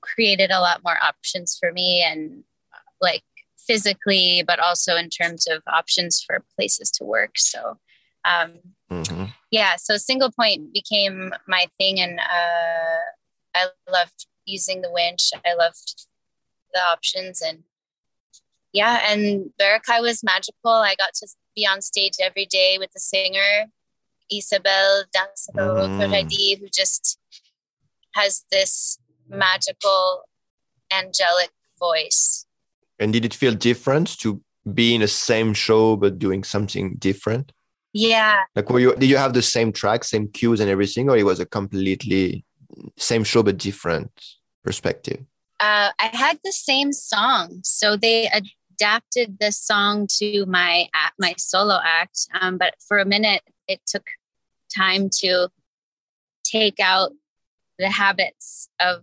[0.00, 2.42] created a lot more options for me and
[3.00, 3.22] like
[3.58, 7.38] physically, but also in terms of options for places to work.
[7.38, 7.78] So,
[8.24, 8.54] um,
[8.90, 9.26] mm-hmm.
[9.50, 12.98] Yeah, so single point became my thing, and uh,
[13.54, 15.30] I loved using the winch.
[15.46, 16.06] I loved
[16.74, 17.64] the options, and
[18.72, 20.72] yeah, and Varekai was magical.
[20.72, 23.66] I got to be on stage every day with the singer
[24.30, 26.58] isabel Dansero mm.
[26.58, 27.18] who just
[28.14, 30.22] has this magical,
[30.92, 32.46] angelic voice.
[32.98, 34.40] And did it feel different to
[34.74, 37.52] be in the same show but doing something different?
[37.98, 38.42] Yeah.
[38.54, 41.24] Like, were you did you have the same track, same cues, and everything, or it
[41.24, 42.44] was a completely
[42.96, 44.12] same show but different
[44.62, 45.24] perspective?
[45.58, 51.80] Uh, I had the same song, so they adapted the song to my my solo
[51.82, 52.28] act.
[52.40, 54.06] Um, but for a minute, it took
[54.72, 55.48] time to
[56.44, 57.10] take out
[57.80, 59.02] the habits of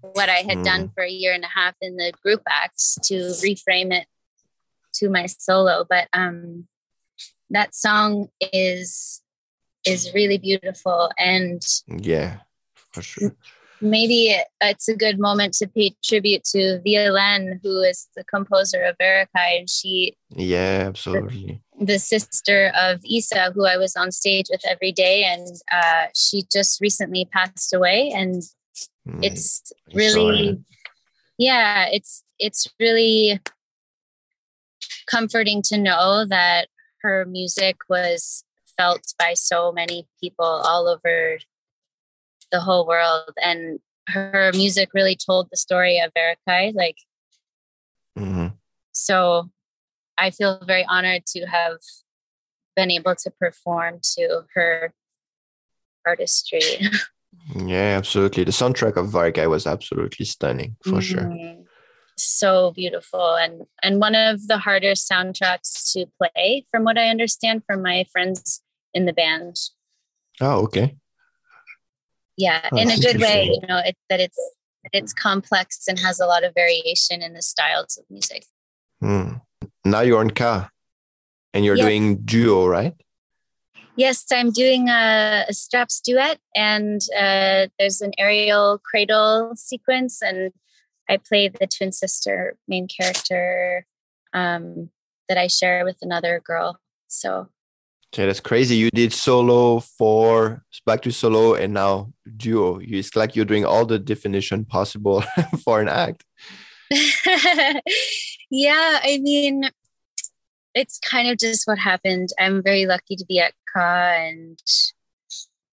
[0.00, 0.64] what I had mm.
[0.64, 4.06] done for a year and a half in the group acts to reframe it
[4.96, 5.86] to my solo.
[5.88, 6.68] But um,
[7.50, 9.22] that song is
[9.86, 12.38] is really beautiful and yeah,
[12.92, 13.34] for sure.
[13.80, 18.96] maybe it's a good moment to pay tribute to Violaine, who is the composer of
[18.98, 21.62] Varekai, and she yeah, absolutely.
[21.78, 26.06] the, the, sister of Isa, who I was on stage with every day, and uh,
[26.14, 28.42] she just recently passed away, and
[29.06, 30.58] mm, it's really
[31.38, 33.40] yeah, it's it's really
[35.06, 36.68] comforting to know that
[37.02, 38.44] her music was
[38.76, 41.38] felt by so many people all over
[42.52, 43.30] the whole world.
[43.42, 46.74] And her music really told the story of Varekai.
[46.74, 46.96] Like,
[48.18, 48.48] mm-hmm.
[48.92, 49.50] so
[50.18, 51.78] I feel very honored to have
[52.74, 54.92] been able to perform to her
[56.06, 56.60] artistry.
[57.56, 58.44] yeah, absolutely.
[58.44, 61.00] The soundtrack of Varekai was absolutely stunning for mm-hmm.
[61.00, 61.65] sure.
[62.16, 67.62] So beautiful and and one of the hardest soundtracks to play, from what I understand
[67.66, 68.62] from my friends
[68.94, 69.56] in the band.
[70.40, 70.96] Oh, okay
[72.36, 74.38] yeah oh, in a good way you know it, that it's
[74.92, 78.44] it's complex and has a lot of variation in the styles of music
[79.02, 79.40] mm.
[79.84, 80.70] now you're on Ka
[81.52, 81.86] and you're yes.
[81.86, 82.94] doing duo right
[83.96, 90.52] yes i'm doing a, a straps duet and uh, there's an aerial cradle sequence and
[91.08, 93.86] i play the twin sister main character
[94.32, 94.90] um,
[95.28, 97.48] that i share with another girl so
[98.14, 98.76] Okay, that's crazy.
[98.76, 102.78] You did solo for back to solo and now duo.
[102.80, 105.22] It's like you're doing all the definition possible
[105.64, 106.24] for an act.
[108.50, 109.68] yeah, I mean,
[110.74, 112.30] it's kind of just what happened.
[112.38, 114.58] I'm very lucky to be at Ka, and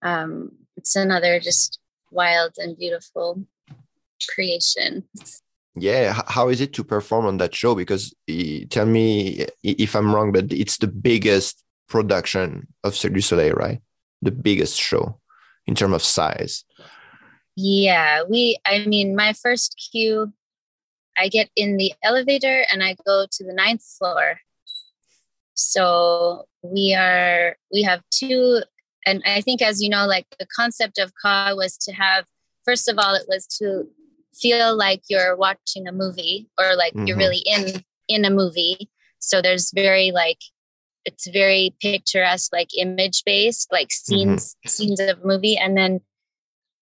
[0.02, 1.80] um, it's another just
[2.12, 3.46] wild and beautiful
[4.27, 5.03] creation.
[5.75, 7.73] Yeah, how is it to perform on that show?
[7.73, 8.13] Because
[8.69, 13.81] tell me if I'm wrong, but it's the biggest production of Cirque du Soleil, right?
[14.21, 15.19] The biggest show
[15.65, 16.63] in terms of size.
[17.55, 20.33] Yeah, we, I mean, my first cue,
[21.17, 24.39] I get in the elevator and I go to the ninth floor.
[25.55, 28.63] So we are, we have two,
[29.05, 32.25] and I think, as you know, like the concept of Ka was to have,
[32.65, 33.88] first of all, it was to
[34.36, 37.07] feel like you're watching a movie or like mm-hmm.
[37.07, 38.89] you're really in in a movie
[39.20, 40.39] so there's very like
[41.05, 44.70] it's very picturesque, like image based, like scenes mm-hmm.
[44.70, 45.57] scenes of movie.
[45.57, 46.01] And then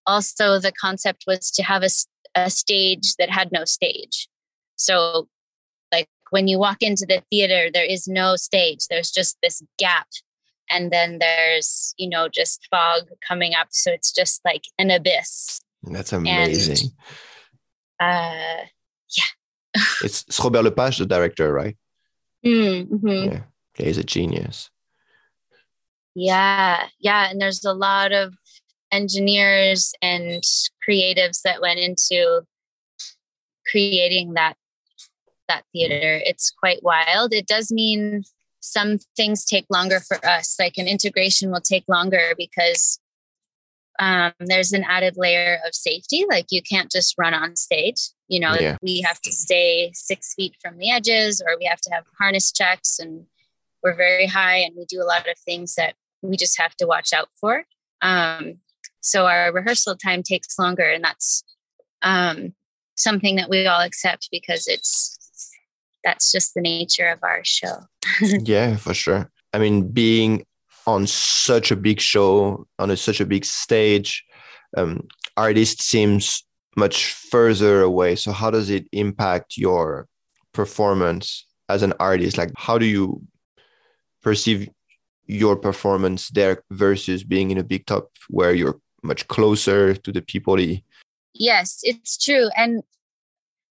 [0.06, 1.90] also the concept was to have a,
[2.36, 4.28] a stage that had no stage.
[4.76, 5.28] So
[5.92, 8.88] like when you walk into the theater, there is no stage.
[8.90, 10.08] There's just this gap.
[10.70, 13.68] And then there's, you know, just fog coming up.
[13.72, 15.62] So it's just like an abyss.
[15.84, 16.72] That's amazing.
[16.72, 16.92] And,
[18.02, 18.66] uh
[19.18, 19.84] yeah.
[20.04, 21.78] it's Robert Lepage, the director, right?
[22.46, 23.08] Mm-hmm.
[23.08, 23.42] Yeah.
[23.76, 24.70] He's a genius.
[26.14, 28.34] Yeah, yeah, and there's a lot of
[28.92, 30.44] engineers and
[30.88, 32.42] creatives that went into
[33.70, 34.56] creating that
[35.48, 36.22] that theater.
[36.26, 37.34] It's quite wild.
[37.34, 38.24] It does mean
[38.60, 40.56] some things take longer for us.
[40.60, 43.00] Like an integration will take longer because
[44.02, 46.26] um, there's an added layer of safety.
[46.28, 48.10] Like you can't just run on stage.
[48.28, 48.78] You know, yeah.
[48.82, 52.52] we have to stay six feet from the edges, or we have to have harness
[52.52, 53.26] checks, and
[53.84, 55.94] we're very high, and we do a lot of things that
[56.24, 57.66] we just have to watch out for.
[58.02, 58.58] Um,
[59.02, 61.44] so our rehearsal time takes longer, and that's
[62.02, 62.56] um,
[62.98, 65.18] something that we all accept because it's
[66.04, 67.82] that's just the nature of our show.
[68.22, 69.30] yeah, for sure.
[69.54, 70.44] I mean, being
[70.88, 74.24] on such a big show, on a, such a big stage,
[74.78, 75.08] um,
[75.38, 76.44] artist seems
[76.76, 78.16] much further away.
[78.16, 80.08] So, how does it impact your
[80.54, 82.38] performance as an artist?
[82.38, 83.22] Like, how do you
[84.22, 84.70] perceive
[85.26, 90.22] your performance there versus being in a big top where you're much closer to the
[90.22, 90.58] people?
[91.34, 92.50] Yes, it's true.
[92.56, 92.84] And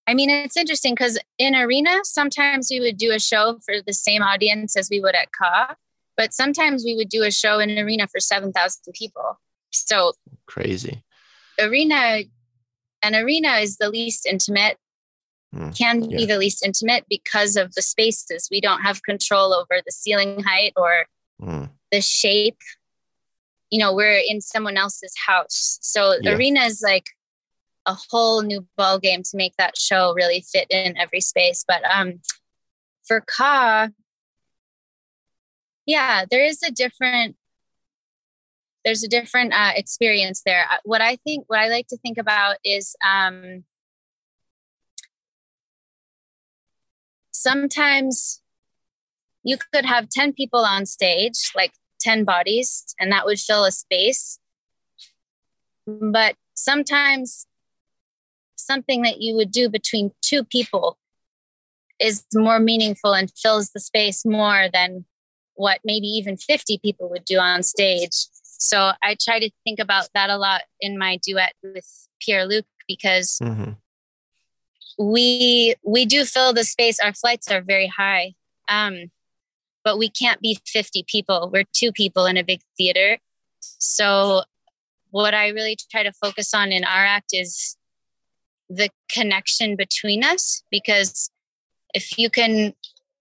[0.07, 3.93] I mean, it's interesting because in arena, sometimes we would do a show for the
[3.93, 5.77] same audience as we would at Ka,
[6.21, 9.41] but sometimes we would do a show in an arena for 7,000 people.
[9.71, 10.13] So
[10.45, 11.03] crazy.
[11.59, 12.25] Arena,
[13.03, 14.77] an arena is the least intimate,
[15.55, 16.19] mm, can yeah.
[16.19, 18.49] be the least intimate because of the spaces.
[18.51, 21.07] We don't have control over the ceiling height or
[21.41, 21.71] mm.
[21.91, 22.59] the shape.
[23.71, 25.79] You know, we're in someone else's house.
[25.81, 26.35] So yeah.
[26.35, 27.07] arena is like
[27.87, 31.65] a whole new ball game to make that show really fit in every space.
[31.67, 32.21] But um,
[33.05, 33.89] for Ka,
[35.87, 37.37] yeah, there is a different
[38.85, 40.65] there's a different uh, experience there.
[40.71, 43.65] Uh, what I think, what I like to think about is um,
[47.31, 48.41] sometimes
[49.43, 53.73] you could have 10 people on stage, like 10 bodies, and that would fill a
[53.73, 54.39] space.
[55.87, 57.47] But sometimes
[58.57, 60.99] something that you would do between two people
[61.99, 65.05] is more meaningful and fills the space more than
[65.55, 68.27] what maybe even 50 people would do on stage.
[68.43, 72.67] So I try to think about that a lot in my duet with Pierre Luc
[72.87, 73.73] because mm-hmm.
[74.99, 77.01] we we do fill the space.
[77.01, 78.35] Our flights are very high,
[78.69, 79.11] um,
[79.83, 81.51] but we can't be 50 people.
[81.53, 83.19] We're two people in a big theater.
[83.61, 84.43] So
[85.11, 87.77] what I really try to focus on in our act is
[88.69, 91.31] the connection between us because
[91.93, 92.75] if you can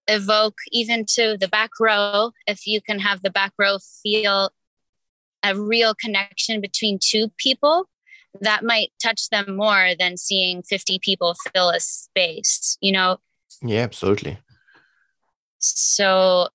[0.10, 4.52] evoke even to the back row if you can have the back row feel
[5.44, 7.88] a real connection between two people
[8.42, 13.18] that might touch them more than seeing 50 people fill a space you know?
[13.62, 14.38] Yeah absolutely.
[15.60, 16.50] So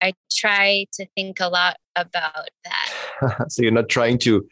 [0.00, 3.46] i try to think a lot about that.
[3.48, 4.46] So you're not trying to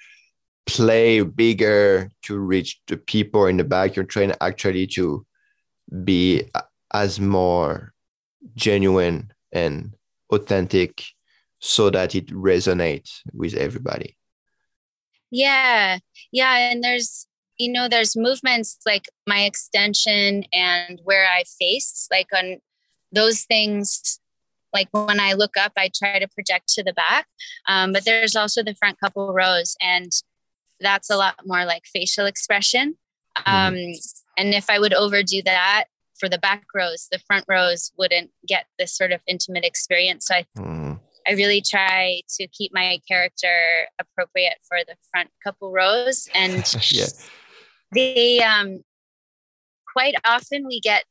[0.66, 3.96] play bigger to reach the people in the back.
[3.96, 5.24] You're trying actually to
[6.04, 6.62] be uh,
[6.96, 7.92] as more
[8.54, 9.92] genuine and
[10.32, 11.04] authentic
[11.60, 14.16] so that it resonates with everybody.
[15.30, 15.98] Yeah.
[16.32, 16.56] Yeah.
[16.56, 17.26] And there's,
[17.58, 22.58] you know, there's movements like my extension and where I face, like on
[23.12, 24.18] those things.
[24.72, 27.26] Like when I look up, I try to project to the back.
[27.68, 29.76] Um, but there's also the front couple rows.
[29.82, 30.12] And
[30.80, 32.96] that's a lot more like facial expression.
[33.38, 33.50] Mm-hmm.
[33.50, 33.74] Um,
[34.38, 35.84] and if I would overdo that
[36.18, 40.26] for the back rows, the front rows wouldn't get this sort of intimate experience.
[40.26, 41.00] So I, mm.
[41.28, 46.28] I really try to keep my character appropriate for the front couple rows.
[46.34, 47.06] And yeah.
[47.92, 48.82] they, um,
[49.92, 51.04] quite often we get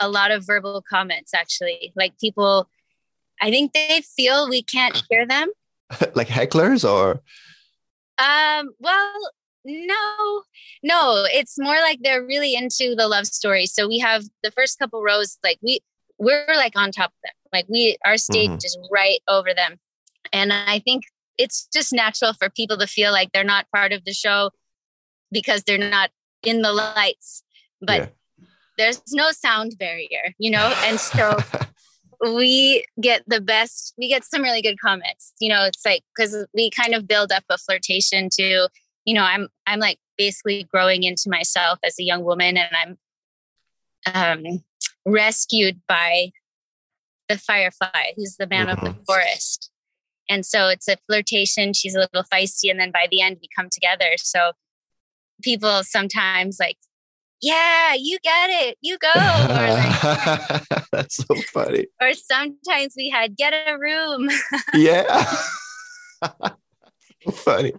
[0.00, 2.68] a lot of verbal comments actually, like people,
[3.40, 5.50] I think they feel we can't hear them.
[6.14, 7.22] like hecklers or?
[8.18, 9.30] Um, well,
[9.66, 10.42] no,
[10.82, 13.66] no, it's more like they're really into the love story.
[13.66, 15.80] So we have the first couple rows, like we
[16.18, 17.32] we're like on top of them.
[17.52, 18.56] Like we our stage mm-hmm.
[18.56, 19.76] is right over them.
[20.32, 21.04] And I think
[21.36, 24.50] it's just natural for people to feel like they're not part of the show
[25.30, 26.10] because they're not
[26.42, 27.42] in the lights.
[27.80, 28.46] But yeah.
[28.78, 30.72] there's no sound barrier, you know?
[30.84, 31.38] And so
[32.34, 36.46] we get the best we get some really good comments you know it's like because
[36.54, 38.68] we kind of build up a flirtation to
[39.06, 42.98] you know i'm i'm like basically growing into myself as a young woman and
[44.14, 44.64] i'm um
[45.06, 46.30] rescued by
[47.28, 48.72] the firefly who's the man mm-hmm.
[48.72, 49.04] of the mm-hmm.
[49.04, 49.70] forest
[50.28, 53.48] and so it's a flirtation she's a little feisty and then by the end we
[53.56, 54.52] come together so
[55.42, 56.76] people sometimes like
[57.42, 59.12] yeah, you get it, you go.
[59.14, 61.86] Like, That's so funny.
[62.00, 64.28] Or sometimes we had get a room.
[64.74, 65.24] yeah.
[67.32, 67.74] funny.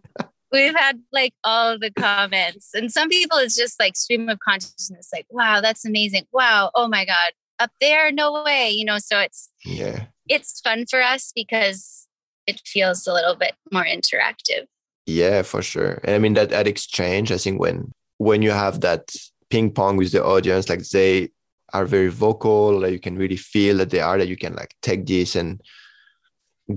[0.51, 5.09] We've had like all the comments, and some people it's just like stream of consciousness,
[5.13, 6.25] like, wow, that's amazing.
[6.31, 10.05] Wow, oh my God, up there no way you know so it's Yeah.
[10.29, 12.07] it's fun for us because
[12.45, 14.65] it feels a little bit more interactive
[15.07, 15.99] Yeah, for sure.
[16.03, 19.03] And I mean that that exchange, I think when when you have that
[19.49, 21.29] ping pong with the audience, like they
[21.73, 24.73] are very vocal, like you can really feel that they are that you can like
[24.81, 25.61] take this and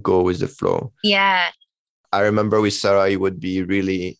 [0.02, 0.92] go with the flow.
[1.02, 1.48] yeah
[2.12, 4.18] I remember with Sarah, it would be really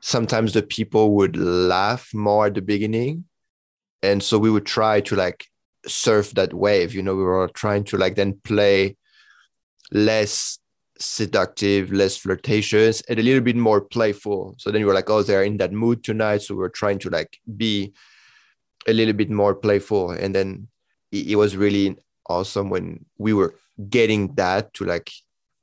[0.00, 3.24] sometimes the people would laugh more at the beginning.
[4.02, 5.46] And so we would try to like
[5.86, 6.94] surf that wave.
[6.94, 8.96] You know, we were trying to like then play
[9.90, 10.58] less
[11.00, 14.54] seductive, less flirtatious, and a little bit more playful.
[14.58, 16.42] So then you were like, oh, they're in that mood tonight.
[16.42, 17.92] So we are trying to like be
[18.86, 20.10] a little bit more playful.
[20.12, 20.68] And then
[21.12, 21.96] it, it was really
[22.28, 23.54] awesome when we were
[23.88, 25.10] getting that to like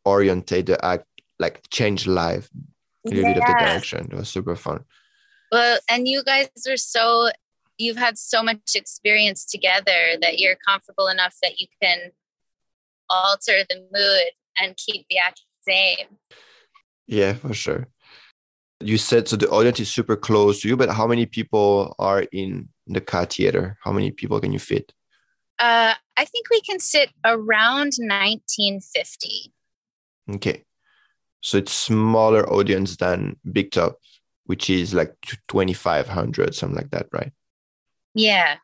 [0.06, 1.06] orientate the act,
[1.40, 2.50] like change live
[3.06, 4.08] a little bit of the direction.
[4.12, 4.84] It was super fun.
[5.52, 7.30] well and you guys are so
[7.78, 12.12] you've had so much experience together that you're comfortable enough that you can
[13.10, 16.08] alter the mood and keep the act the same
[17.08, 17.88] Yeah, for sure.
[18.82, 22.24] You said so the audience is super close to you, but how many people are
[22.32, 23.78] in the Ka theater?
[23.84, 24.92] How many people can you fit?
[25.60, 29.54] uh i think we can sit around 1950
[30.36, 30.66] Okay.
[31.46, 34.00] So it's smaller audience than Big Top,
[34.46, 35.14] which is like
[35.48, 37.32] 2,500, something like that, right?
[38.16, 38.56] yeah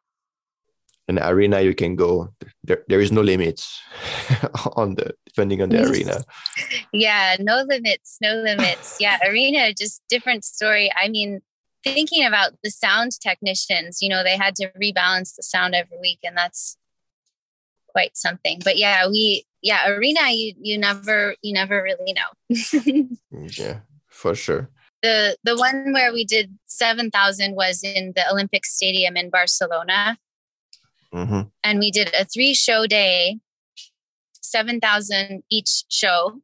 [1.08, 3.80] An arena you can go, there, there is no limits
[4.76, 6.24] on the, depending on the arena.
[6.92, 8.98] Yeah, no limits, no limits.
[9.00, 10.90] Yeah, arena, just different story.
[11.00, 11.42] I mean,
[11.84, 16.20] thinking about the sound technicians, you know, they had to rebalance the sound every week,
[16.24, 16.78] and that's
[17.90, 18.60] quite something.
[18.64, 23.42] But yeah, we, yeah, arena, you you never you never really know.
[23.58, 24.70] Yeah, for sure.
[25.04, 30.18] the the one where we did seven thousand was in the Olympic Stadium in Barcelona,
[31.12, 33.40] hmm and we did a three show day,
[34.42, 36.42] seven thousand each show.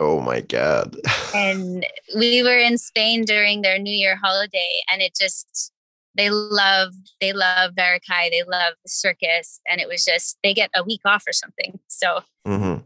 [0.00, 0.96] Oh my God.
[1.34, 1.86] and
[2.16, 5.72] we were in Spain during their New Year holiday, and it just
[6.16, 10.70] they love they love Varekai, they love the circus, and it was just they get
[10.74, 11.78] a week off or something.
[11.98, 12.76] So hmm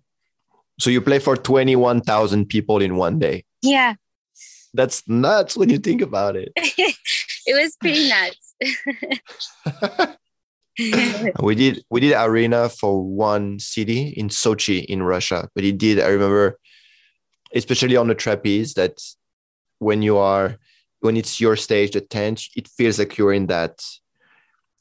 [0.79, 3.45] So you play for 21,000 people in one day.
[3.63, 3.95] yeah,
[4.75, 6.53] That's nuts when you think about it.
[6.57, 8.55] it was pretty nuts.
[11.43, 15.99] we did we did arena for one city in Sochi in Russia, but it did.
[15.99, 16.59] I remember,
[17.55, 19.01] especially on the trapeze, that
[19.81, 20.57] when you are
[21.01, 23.81] when it's your stage, the tent, it feels like you're in that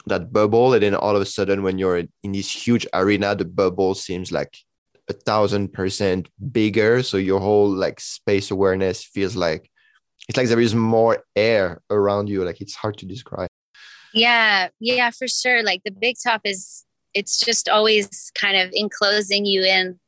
[0.10, 3.46] that bubble, and then all of a sudden, when you're in this huge arena, the
[3.46, 4.58] bubble seems like
[5.10, 7.02] a thousand percent bigger.
[7.04, 9.70] So your whole like space awareness feels like
[10.28, 12.44] it's like there is more air around you.
[12.44, 13.50] Like it's hard to describe.
[14.14, 15.64] yeah, yeah, for sure.
[15.64, 16.84] Like the big top is
[17.14, 20.00] it's just always kind of enclosing you in.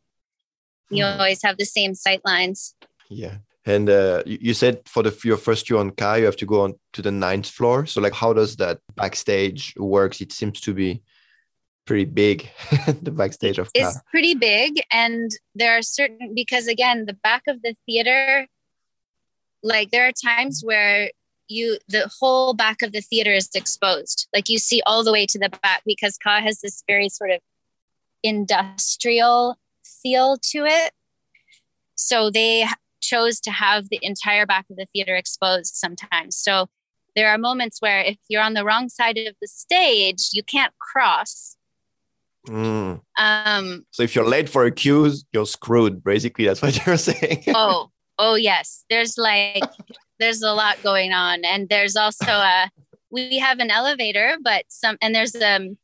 [0.89, 1.20] You Mhm.
[1.20, 2.76] always have the same sight lines.
[3.10, 3.38] Yeah.
[3.70, 6.61] And uh, you said for the your first year on Ka, you have to go
[6.61, 7.86] on to the ninth floor.
[7.86, 10.22] So like, how does that backstage works?
[10.22, 11.03] It seems to be
[11.86, 12.49] pretty big,
[13.03, 13.88] the backstage of Ka.
[13.88, 18.47] is pretty big and there are certain because again the back of the theater
[19.63, 21.09] like there are times where
[21.47, 25.26] you the whole back of the theater is exposed like you see all the way
[25.26, 27.39] to the back because ka has this very sort of
[28.22, 30.91] industrial feel to it
[31.95, 32.67] so they
[33.02, 36.68] chose to have the entire back of the theater exposed sometimes so
[37.16, 40.74] there are moments where if you're on the wrong side of the stage you can't
[40.80, 41.56] cross
[42.47, 43.02] Mm.
[43.18, 46.02] um So if you're late for a cue, you're screwed.
[46.04, 47.43] Basically, that's what you're saying.
[47.50, 49.64] oh oh yes there's like
[50.20, 52.70] there's a lot going on and there's also a
[53.12, 55.78] we have an elevator but some and there's um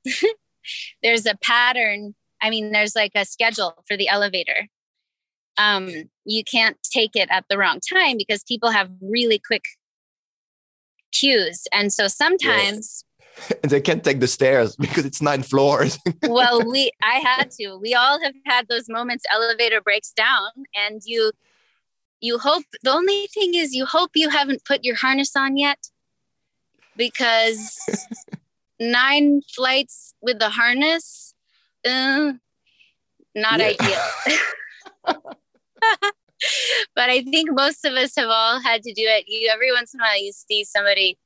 [1.03, 4.67] there's a pattern i mean there's like a schedule for the elevator
[5.57, 5.89] um
[6.25, 9.63] you can't take it at the wrong time because people have really quick
[11.11, 13.05] cues and so sometimes
[13.63, 15.97] and they can't take the stairs because it's nine floors.
[16.23, 21.01] well we i had to we all have had those moments elevator breaks down and
[21.05, 21.31] you
[22.21, 25.77] you hope the only thing is you hope you haven't put your harness on yet
[26.95, 27.77] because
[28.79, 31.33] nine flights with the harness
[31.87, 32.33] uh,
[33.35, 33.67] not Yeah.
[33.67, 34.01] ideal
[36.95, 39.93] but i think most of us have all had to do it you every once
[39.93, 41.17] in a while you see somebody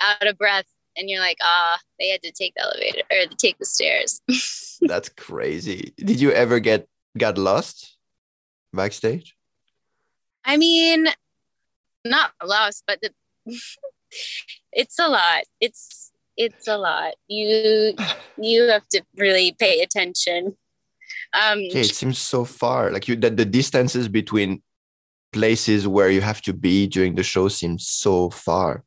[0.00, 3.58] out of breath and you're like ah they had to take the elevator or take
[3.58, 4.20] the stairs
[4.86, 5.92] that's crazy.
[5.96, 7.96] Did you ever get got lost
[8.72, 9.36] backstage?
[10.44, 11.08] I mean,
[12.04, 13.10] not lost, but the,
[14.72, 15.44] it's a lot.
[15.60, 17.14] It's it's a lot.
[17.28, 17.94] You
[18.36, 20.56] you have to really pay attention.
[21.34, 22.90] Um, yeah, it seems so far.
[22.90, 24.62] Like you, that the distances between
[25.32, 28.84] places where you have to be during the show seems so far.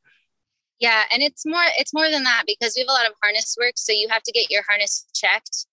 [0.80, 3.56] Yeah, and it's more it's more than that because we have a lot of harness
[3.60, 5.66] work, so you have to get your harness checked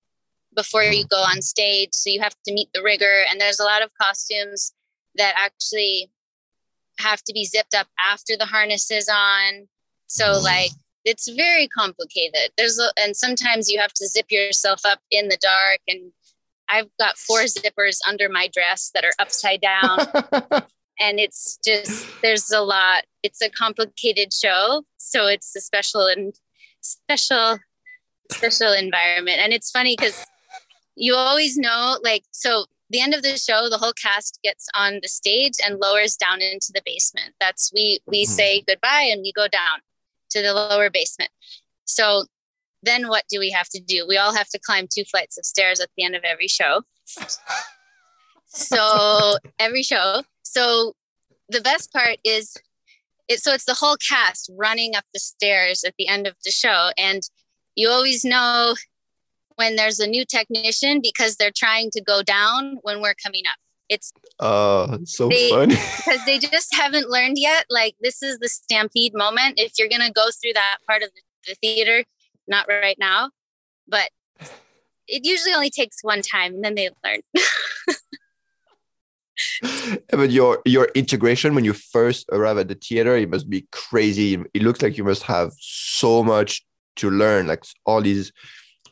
[0.56, 1.90] before you go on stage.
[1.92, 4.72] So you have to meet the rigor, and there's a lot of costumes
[5.16, 6.10] that actually
[6.98, 9.68] have to be zipped up after the harness is on.
[10.06, 10.70] So like
[11.04, 12.50] it's very complicated.
[12.56, 16.12] There's a, and sometimes you have to zip yourself up in the dark and
[16.68, 19.98] I've got four zippers under my dress that are upside down.
[21.00, 23.04] and it's just there's a lot.
[23.22, 26.34] It's a complicated show, so it's a special and
[26.80, 27.58] special
[28.32, 29.38] special environment.
[29.38, 30.24] And it's funny cuz
[30.96, 35.00] you always know like so the end of the show the whole cast gets on
[35.02, 37.34] the stage and lowers down into the basement.
[37.40, 38.32] That's we we mm-hmm.
[38.32, 39.80] say goodbye and we go down
[40.30, 41.30] to the lower basement.
[41.84, 42.24] So
[42.84, 44.06] then what do we have to do?
[44.08, 46.82] We all have to climb two flights of stairs at the end of every show.
[48.46, 50.22] so every show.
[50.42, 50.94] So
[51.48, 52.56] the best part is
[53.28, 56.50] it so it's the whole cast running up the stairs at the end of the
[56.50, 57.22] show and
[57.74, 58.74] you always know
[59.56, 63.58] when there's a new technician because they're trying to go down when we're coming up
[63.88, 68.48] it's uh so they, funny because they just haven't learned yet like this is the
[68.48, 71.10] stampede moment if you're gonna go through that part of
[71.46, 72.04] the theater
[72.46, 73.30] not right now
[73.88, 74.10] but
[75.06, 77.20] it usually only takes one time and then they learn
[80.10, 84.42] but your your integration when you first arrive at the theater it must be crazy
[84.54, 86.64] it looks like you must have so much
[86.96, 88.32] to learn like all these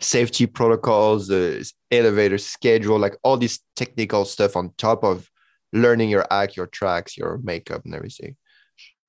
[0.02, 5.28] safety protocols, the elevator schedule, like all this technical stuff on top of
[5.72, 8.36] learning your act, your tracks, your makeup, and everything.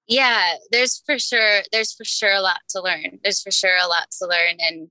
[0.08, 3.20] Yeah, there's for sure there's for sure a lot to learn.
[3.24, 4.90] There's for sure a lot to learn, and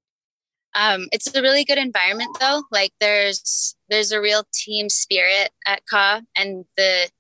[0.75, 2.63] um, it's a really good environment though.
[2.71, 7.11] Like there's there's a real team spirit at Ka and the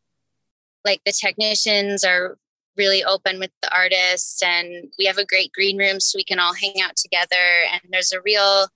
[0.84, 2.38] like the technicians are
[2.76, 6.38] really open with the artists and we have a great green room so we can
[6.38, 8.66] all hang out together and there's a real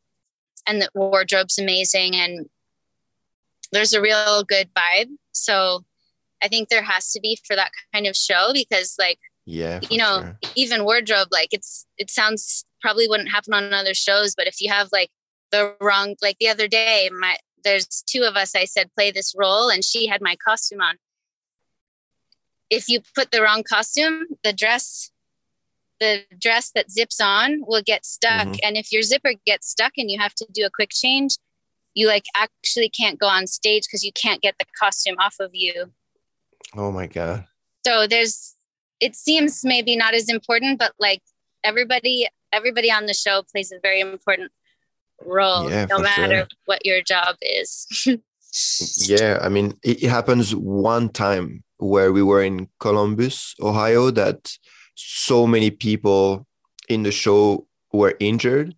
[0.67, 2.47] and the wardrobe's amazing and
[3.73, 5.83] there's a real good vibe so
[6.43, 9.99] i think there has to be for that kind of show because like yeah you
[9.99, 10.39] know sure.
[10.55, 14.71] even wardrobe like it's it sounds probably wouldn't happen on other shows but if you
[14.71, 15.11] have like
[15.53, 19.35] the wrong like the other day my there's two of us i said play this
[19.37, 20.97] role and she had my costume on
[22.71, 25.11] if you put the wrong costume, the dress
[25.99, 28.49] the dress that zips on will get stuck.
[28.49, 28.61] Mm-hmm.
[28.63, 31.39] And if your zipper gets stuck and you have to do a quick change,
[31.95, 35.53] you like actually can't go on stage because you can't get the costume off of
[35.55, 35.93] you.
[36.75, 37.47] Oh my God.
[37.87, 38.57] So there's
[39.01, 41.23] it seems maybe not as important, but like
[41.65, 44.51] everybody everybody on the show plays a very important
[45.25, 46.49] role yeah, no matter sure.
[46.67, 47.87] what your job is.
[49.09, 54.57] yeah, I mean it, happens one time where we were in Columbus, Ohio, that
[54.95, 56.47] so many people
[56.89, 58.75] in the show were injured.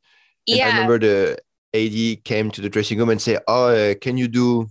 [0.47, 0.69] Yeah.
[0.69, 1.39] And I remember the
[1.75, 4.69] AD came to the dressing room and said, "Oh, uh, can you do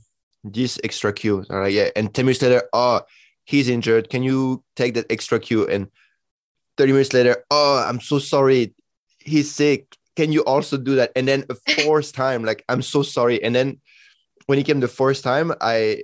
[0.53, 1.89] this extra cue?" And like, yeah.
[1.95, 3.01] And ten minutes later, "Oh,
[3.45, 4.09] he's injured.
[4.09, 5.87] Can you take that extra cue?" And
[6.77, 8.73] thirty minutes later, "Oh, I'm so sorry.
[9.19, 9.95] He's sick.
[10.15, 13.55] Can you also do that?" And then a fourth time, like, "I'm so sorry." And
[13.55, 13.79] then
[14.47, 16.03] when he came the first time, I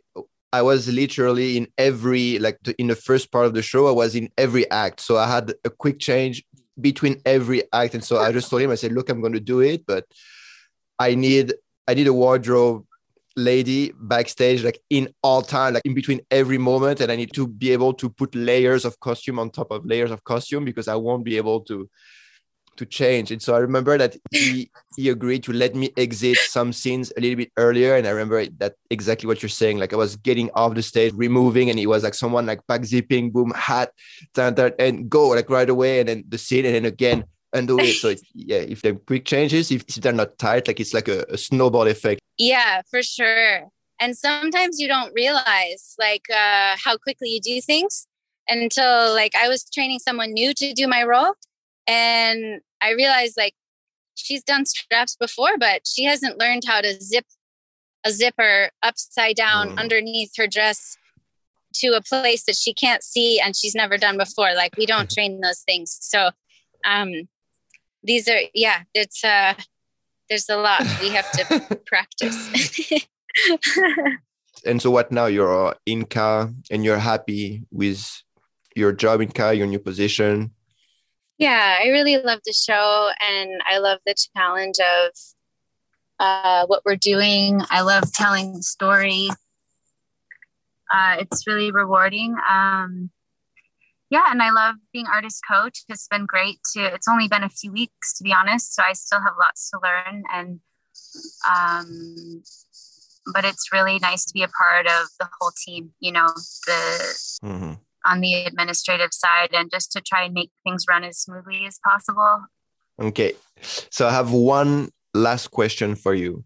[0.53, 3.87] I was literally in every like the, in the first part of the show.
[3.87, 6.43] I was in every act, so I had a quick change
[6.79, 9.39] between every act, and so I just told him, I said, "Look, I'm going to
[9.39, 10.05] do it, but
[10.99, 11.53] I need
[11.87, 12.85] I need a wardrobe
[13.35, 17.47] lady backstage, like in all time, like in between every moment, and I need to
[17.47, 20.95] be able to put layers of costume on top of layers of costume because I
[20.95, 21.89] won't be able to
[22.75, 23.31] to change.
[23.31, 27.21] And so I remember that he he agreed to let me exit some scenes a
[27.21, 27.95] little bit earlier.
[27.95, 29.77] And I remember that exactly what you're saying.
[29.77, 32.85] Like I was getting off the stage, removing, and it was like someone like back
[32.85, 33.91] zipping, boom, hat,
[34.37, 35.99] and go like right away.
[35.99, 37.95] And then the scene, and then again undo it.
[37.95, 41.25] So it, yeah, if they're quick changes, if they're not tight, like it's like a,
[41.29, 42.21] a snowball effect.
[42.37, 43.69] Yeah, for sure.
[43.99, 48.07] And sometimes you don't realize like uh, how quickly you do things
[48.47, 51.33] until like I was training someone new to do my role
[51.87, 53.53] and I realized like
[54.15, 57.25] she's done straps before, but she hasn't learned how to zip
[58.05, 59.79] a zipper upside down mm.
[59.79, 60.97] underneath her dress
[61.75, 64.53] to a place that she can't see and she's never done before.
[64.53, 65.97] Like we don't train those things.
[66.01, 66.31] So
[66.85, 67.27] um
[68.03, 69.53] these are yeah, it's uh
[70.29, 72.91] there's a lot we have to practice.
[74.65, 78.23] and so what now you're in Ka and you're happy with
[78.75, 80.51] your job in Ka your new position
[81.37, 85.11] Yeah, I really love the show and I love the challenge of
[86.19, 87.61] uh, what we're doing.
[87.69, 89.29] I love telling the story.
[90.93, 92.35] Uh, it's really rewarding.
[92.49, 93.09] Um,
[94.13, 95.79] yeah, and I love being artist coach.
[95.89, 96.85] It's been great to.
[96.85, 99.79] It's only been a few weeks, to be honest, so I still have lots to
[99.81, 100.23] learn.
[100.31, 100.59] And
[101.49, 102.43] um,
[103.33, 105.93] but it's really nice to be a part of the whole team.
[105.99, 106.27] You know,
[106.67, 106.81] the
[107.43, 107.73] mm-hmm.
[108.05, 111.79] on the administrative side, and just to try and make things run as smoothly as
[111.83, 112.45] possible.
[113.01, 113.33] Okay,
[113.89, 116.43] so I have one last question for you.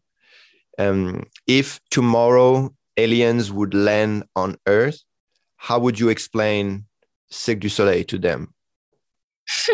[0.80, 5.02] Um, if tomorrow aliens would land on Earth,
[5.58, 6.86] how would you explain
[7.30, 8.54] Cirque du Soleil to them?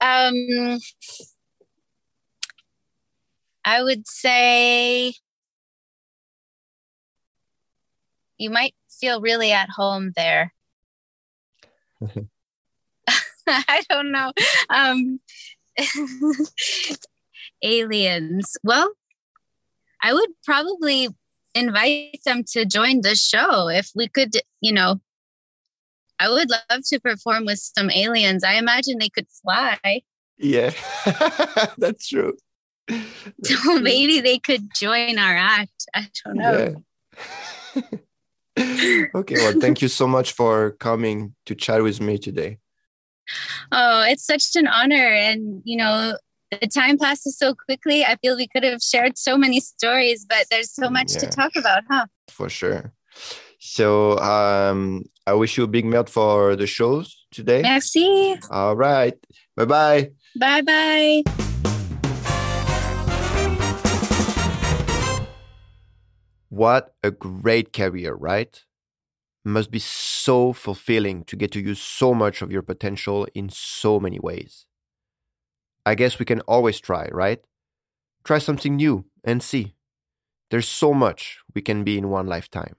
[0.00, 0.78] um,
[3.64, 5.14] I would say
[8.38, 10.52] you might feel really at home there.
[13.46, 14.32] I don't know.
[14.68, 15.20] Um,
[17.62, 18.56] aliens.
[18.62, 18.92] Well,
[20.02, 21.08] I would probably
[21.54, 25.00] invite them to join the show if we could, you know.
[26.20, 28.44] I would love to perform with some aliens.
[28.44, 30.02] I imagine they could fly.
[30.38, 30.72] Yeah,
[31.78, 32.36] that's true.
[32.88, 33.80] That's so true.
[33.80, 35.86] maybe they could join our act.
[35.94, 36.82] I don't know.
[37.76, 37.82] Yeah.
[39.14, 42.58] okay, well, thank you so much for coming to chat with me today.
[43.70, 44.96] Oh, it's such an honor.
[44.96, 46.16] And, you know,
[46.50, 48.04] the time passes so quickly.
[48.04, 51.20] I feel we could have shared so many stories, but there's so much yeah.
[51.20, 52.06] to talk about, huh?
[52.28, 52.92] For sure.
[53.60, 57.60] So um, I wish you a big merde for the shows today.
[57.60, 58.36] Merci.
[58.50, 59.14] All right.
[59.54, 60.10] Bye bye.
[60.34, 61.22] Bye bye.
[66.48, 68.64] What a great career, right?
[69.44, 74.00] Must be so fulfilling to get to use so much of your potential in so
[74.00, 74.64] many ways.
[75.84, 77.40] I guess we can always try, right?
[78.24, 79.76] Try something new and see.
[80.50, 82.76] There's so much we can be in one lifetime.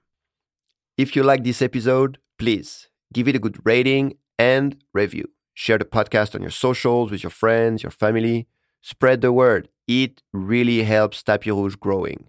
[1.02, 5.24] If you like this episode, please give it a good rating and review.
[5.52, 8.46] Share the podcast on your socials with your friends, your family.
[8.82, 9.68] Spread the word.
[9.88, 12.28] It really helps Tapis Rouge growing.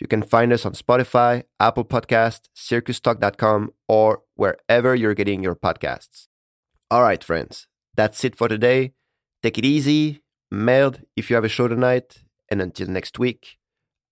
[0.00, 6.28] You can find us on Spotify, Apple Podcast, circustalk.com, or wherever you're getting your podcasts.
[6.92, 8.92] All right, friends, that's it for today.
[9.42, 13.58] Take it easy, Merde if you have a show tonight, and until next week,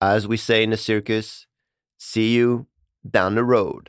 [0.01, 1.47] as we say in the circus,
[1.97, 2.67] see you
[3.09, 3.87] down the road.